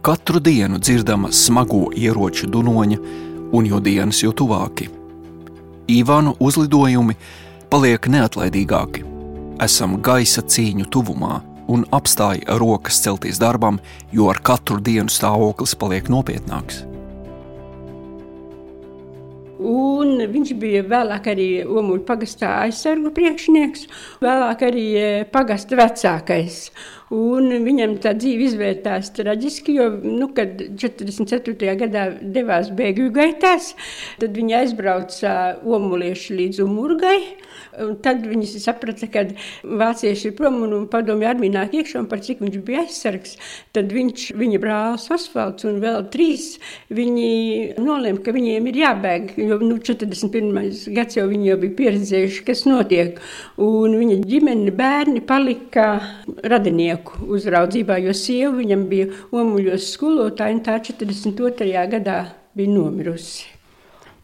Katru 0.03 0.43
dienu 0.43 0.81
dzirdama 0.83 1.31
smago 1.31 1.93
ieroču 1.95 2.51
dunoņa, 2.51 2.99
un 3.55 3.67
jo 3.71 3.79
dienas 3.79 4.25
jo 4.25 4.35
tuvāki. 4.35 4.89
Ivānu 5.87 6.35
uzlidojumi 6.43 7.15
paliek 7.71 8.11
neatlaidīgāki. 8.11 9.07
Esam 9.63 10.01
gaisa 10.03 10.43
cīņu 10.43 10.91
tuvumā 10.91 11.39
un 11.69 11.87
apstāja 11.95 12.59
rokas 12.61 13.01
celties 13.05 13.41
darbam, 13.43 13.81
jo 14.13 14.31
ar 14.33 14.41
katru 14.45 14.81
dienu 14.81 15.13
stāvoklis 15.13 15.77
paliek 15.79 16.09
nopietnāks. 16.13 16.85
Un 19.59 20.21
viņš 20.31 20.53
bija 20.55 20.85
vēlāk 20.87 21.25
arī 21.33 21.49
Omuļu 21.67 22.05
pagastā 22.07 22.53
aizsargu 22.63 23.11
priekšnieks, 23.15 23.89
vēlāk 24.23 24.63
arī 24.69 24.85
e, 24.95 25.09
pagasta 25.33 25.75
vecākais. 25.81 26.61
Un 27.15 27.51
viņam 27.65 27.97
tā 28.05 28.13
dzīve 28.15 28.47
izvērtās 28.47 29.11
traģiski, 29.17 29.75
jo, 29.81 29.89
nu, 30.05 30.31
kad 30.37 30.63
44. 30.79 31.75
gadā 31.81 32.07
devās 32.23 32.71
bēgļu 32.71 33.11
gaitās, 33.17 33.73
tad 34.23 34.39
viņi 34.39 34.61
aizbrauca 34.61 35.35
omulieši 35.67 36.39
līdz 36.39 36.63
Umurgai. 36.63 37.19
Un 37.85 37.97
tad 38.03 38.25
viņi 38.27 38.49
saprata, 38.59 39.07
ka 39.13 39.25
vācieši 39.63 40.31
ir 40.31 40.37
prom 40.39 40.61
un 40.67 40.87
padomju 40.91 41.29
armija 41.29 41.61
nāk 41.61 41.77
iekšā, 41.79 42.03
un 42.03 42.09
par 42.11 42.23
cik 42.25 42.43
viņš 42.43 42.59
bija 42.67 42.85
aizsargs. 42.85 43.37
Tad 43.77 43.93
viņš, 43.95 44.29
viņa 44.39 44.61
brālis 44.63 45.09
Asfalts 45.15 45.67
un 45.69 45.79
vēl 45.83 46.09
trīs, 46.13 46.51
viņi 46.95 47.29
nolēma, 47.79 48.23
ka 48.25 48.35
viņiem 48.35 48.71
ir 48.71 48.81
jābēg, 48.83 49.35
jo 49.43 49.61
nu, 49.63 49.79
41. 49.85 50.95
gads 50.97 51.19
jau 51.19 51.27
viņi 51.31 51.53
jau 51.53 51.59
bija 51.65 51.77
pieredzējuši, 51.83 52.45
kas 52.49 52.65
notiek. 52.69 53.21
Un 53.63 53.99
viņa 53.99 54.21
ģimene, 54.29 54.73
bērni 54.79 55.23
palika 55.29 55.91
radinieku 56.45 57.29
uzraudzībā, 57.35 58.01
jo 58.05 58.17
sieva 58.17 58.55
viņam 58.59 58.89
bija 58.91 59.13
omuļos 59.35 59.93
skolotāja, 59.95 60.59
un 60.59 60.65
tā 60.67 60.81
42. 60.91 61.87
gadā 61.95 62.19
bija 62.59 62.75
nomirusi. 62.75 63.58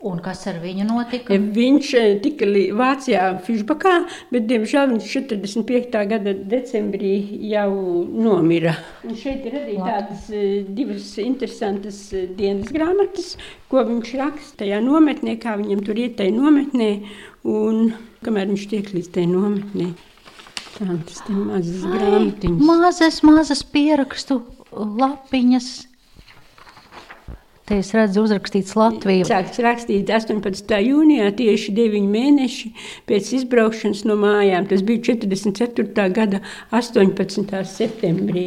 Un 0.05 0.19
kas 0.21 0.43
ar 0.51 0.59
viņu 0.61 0.85
notika? 0.85 1.37
Viņš 1.57 1.90
eh, 1.97 2.11
tika 2.21 2.45
Vācijā, 2.77 3.23
Fišbakā, 3.47 3.95
bet, 4.35 4.45
diemžēl, 4.51 4.90
viņš 4.93 5.07
45. 5.14 6.03
gada 6.11 6.35
decembrī 6.53 7.14
jau 7.49 7.71
nomira. 8.12 8.75
Un 9.09 9.17
šeit 9.17 9.47
ir 9.49 9.57
arī 9.62 9.79
tādas 9.81 10.27
eh, 10.29 10.59
divas 10.69 11.07
interesantas 11.23 12.03
dienas 12.37 12.73
grāmatas, 12.75 13.38
ko 13.73 13.87
viņš 13.88 14.12
raksta 14.21 14.64
tajā 14.64 14.83
nometnē, 14.85 15.38
kā 15.40 15.57
viņam 15.62 15.81
tur 15.88 16.03
iet 16.05 16.19
tajā 16.21 16.37
nometnē, 16.37 16.90
un 17.49 17.95
kamēr 18.27 18.53
viņš 18.53 18.69
tiek 18.75 18.93
līdz 18.93 19.11
tajā 19.17 19.33
nometnē. 19.33 19.88
Tādas 20.75 21.25
mazas 21.31 21.88
grāmatiņas. 21.88 22.69
Mazas, 22.69 23.23
mazas 23.25 23.64
pierakstu 23.73 24.43
lapiņas 24.75 25.73
Te 27.64 27.79
es 27.81 27.94
redzu, 27.96 28.27
uzrakstīts 28.27 28.74
Latvijā. 28.77 29.24
Sākts 29.24 29.62
rakstīt 29.64 30.11
18. 30.12 30.74
jūnijā, 30.85 31.31
tieši 31.38 31.72
9 31.72 32.11
mēneši 32.12 32.70
pēc 33.09 33.31
izbraukšanas 33.38 34.05
no 34.05 34.18
mājām. 34.20 34.68
Tas 34.68 34.85
bija 34.85 35.14
44. 35.14 36.05
gada 36.12 36.42
18. 36.77 37.64
septembrī. 37.72 38.46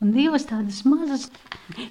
Un 0.00 0.12
divas 0.12 0.46
tādas 0.48 0.82
mazas 0.88 1.26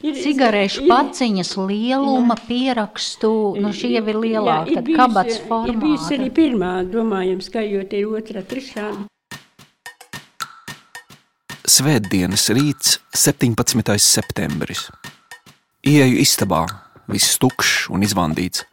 cigarešu 0.01 0.87
paciņas 0.89 1.51
lieluma 1.57 2.37
jā. 2.37 2.45
pierakstu, 2.47 3.33
nu 3.61 3.69
šī 3.73 3.91
jau 3.99 4.05
ir 4.09 4.17
lielāka, 4.23 4.79
tad 4.79 4.89
kabats 4.97 5.37
formā. 5.45 5.69
Ir 5.69 5.77
bijusi 5.81 6.17
arī 6.17 6.31
pirmā, 6.33 6.71
domājams, 6.89 7.51
ka 7.53 7.61
jo 7.65 7.83
te 7.89 8.01
ir 8.01 8.09
otrā, 8.17 8.41
trešā. 8.45 8.89
Svētdienas 11.69 12.49
rīts, 12.57 12.97
17. 13.13 13.97
septembris. 14.01 14.89
Ieju 15.79 16.17
istabā, 16.19 16.65
viss 17.07 17.37
tukšs 17.39 17.85
un 17.95 18.03
izvandīts. 18.03 18.65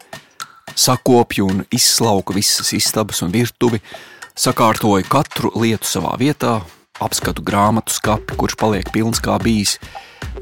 Sakopju 0.75 1.45
un 1.47 1.63
izslauku 1.71 2.35
visas 2.35 2.73
istabas 2.75 3.23
un 3.23 3.31
virtuvi, 3.31 3.79
sakārtoju 4.35 5.07
katru 5.07 5.53
lietu 5.55 5.87
savā 5.87 6.17
vietā, 6.19 6.57
apskatu 6.99 7.45
grāmatu 7.47 7.95
skapi, 7.95 8.35
kurš 8.35 8.59
paliek 8.59 8.91
pilns 8.91 9.23
kā 9.23 9.39
bijis, 9.39 9.77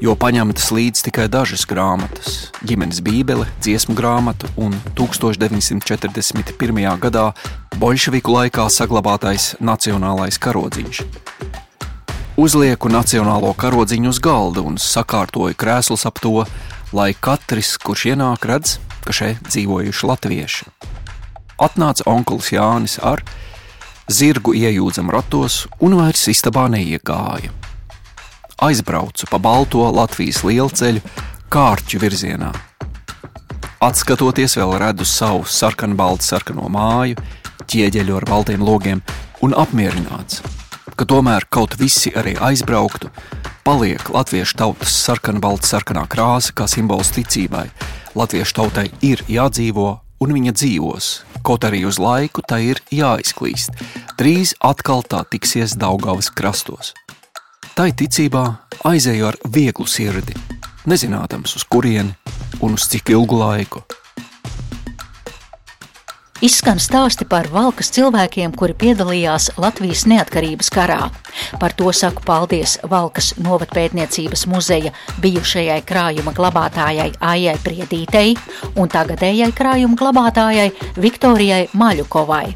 jo 0.01 0.17
paņemtas 0.17 0.71
līdzi 0.73 1.05
tikai 1.11 1.27
dažas 1.29 1.69
grāmatas- 1.69 2.49
ģimenes 2.65 3.03
bībele, 3.05 3.45
dziesmu 3.61 3.93
grāmata 3.93 4.49
un 4.57 4.73
1941. 4.97 6.97
gadā 6.97 7.29
Bolševiku 7.77 8.39
laikā 8.39 8.65
saglabātais 8.73 9.53
nacionālais 9.61 10.41
karodziņš. 10.41 11.24
Uzlieku 12.35 12.89
nacionālo 12.91 13.53
karodziņu 13.55 14.09
uz 14.11 14.17
galda 14.19 14.59
un 14.67 14.75
sakārtoju 14.75 15.55
krēslus 15.55 16.01
ap 16.03 16.17
to, 16.19 16.41
lai 16.91 17.13
katrs, 17.15 17.77
kurš 17.79 18.09
ienāk, 18.09 18.43
redz, 18.49 18.73
ka 19.05 19.15
šeit 19.15 19.39
dzīvojuši 19.47 20.09
latvieši. 20.09 20.65
Atnāca 21.63 22.03
onkulis 22.11 22.49
Jānis 22.51 22.97
ar 22.99 23.23
zirgu 24.11 24.51
iejūdzam 24.51 25.13
ratos 25.15 25.61
un 25.79 25.95
vairs 25.95 26.25
istabā 26.27 26.65
neiegāja. 26.73 27.53
Aizbraucu 28.67 29.31
pa 29.31 29.39
balto 29.39 29.87
Latvijas 29.95 30.41
lielceļu 30.43 31.05
kārķu 31.55 32.01
virzienā. 32.03 32.51
Atskatoties, 33.79 34.57
vēl 34.59 34.75
redzu 34.83 35.07
savu 35.07 35.47
sarkanbaltu 35.47 36.27
sarkano 36.27 36.67
māju, 36.67 37.15
ķieģeļu 37.63 38.19
ar 38.19 38.27
baltiem 38.27 38.67
logiem 38.67 39.05
un 39.39 39.55
apmierināts 39.55 40.43
ka 40.93 41.07
tomēr 41.09 41.47
kaut 41.49 41.73
visi 41.79 42.13
arī 42.13 42.35
aizbrauktu, 42.37 43.09
paliek 43.65 44.09
latviešu 44.13 44.59
tautas 44.61 44.93
sarkanbalta 45.05 45.67
sarkanā 45.67 46.05
krāsa 46.11 46.53
kā 46.53 46.67
simbols 46.69 47.09
ticībai. 47.15 47.65
Latviešu 48.15 48.59
tautai 48.61 48.85
ir 49.01 49.23
jādzīvo, 49.27 49.89
un 50.21 50.35
viņa 50.37 50.53
dzīvos, 50.55 51.09
kaut 51.45 51.65
arī 51.67 51.83
uz 51.89 51.99
laiku 51.99 52.45
tā 52.45 52.61
ir 52.63 52.81
jāizklīst. 52.93 53.75
Drīz 54.19 54.55
atkal 54.63 55.03
tā 55.03 55.25
tiksies 55.29 55.75
Daugavas 55.81 56.29
krastos. 56.29 56.93
Tai 57.75 57.89
ticībā 57.91 58.45
aizēju 58.87 59.27
ar 59.33 59.41
vieglu 59.51 59.89
sirdi, 59.89 60.37
nezinādams 60.87 61.57
uz 61.57 61.65
kurieni 61.67 62.15
un 62.63 62.77
uz 62.77 62.87
cik 62.91 63.11
ilgu 63.17 63.41
laiku. 63.41 63.83
Izskan 66.43 66.81
stāsti 66.83 67.23
par 67.23 67.47
valkas 67.47 67.87
cilvēkiem, 67.95 68.51
kuri 68.59 68.73
piedalījās 68.75 69.53
Latvijas 69.55 70.01
neatkarības 70.11 70.67
karā. 70.73 71.05
Par 71.61 71.71
to 71.79 71.87
saku 71.95 72.25
paldies 72.27 72.73
Valkas 72.91 73.29
novatpētniecības 73.39 74.43
muzeja 74.51 74.91
bijušajai 75.23 75.79
krājuma 75.87 76.33
glabātājai 76.35 77.13
Aijai 77.23 77.55
Priedītei 77.63 78.35
un 78.75 78.91
tagadējai 78.91 79.47
krājuma 79.55 79.95
glabātājai 80.01 80.67
Viktorijai 80.99 81.69
Maļukovai. 81.71 82.51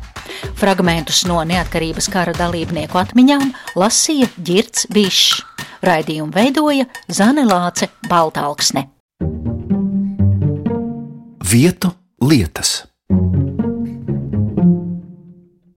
Fragmentus 0.59 1.23
no 1.31 1.39
neatkarības 1.47 2.11
kara 2.11 2.35
dalībnieku 2.35 2.99
atmiņām 2.99 3.47
lasīja 3.79 4.27
Girts 4.43 4.89
Bišs. 4.91 5.39
Raidījumu 5.87 6.35
veidoja 6.35 6.89
Zane 7.07 7.47
Lāce 7.47 7.87
Baltāksne. 8.11 8.89
Vietu 11.47 11.95
lietas. 12.19 12.81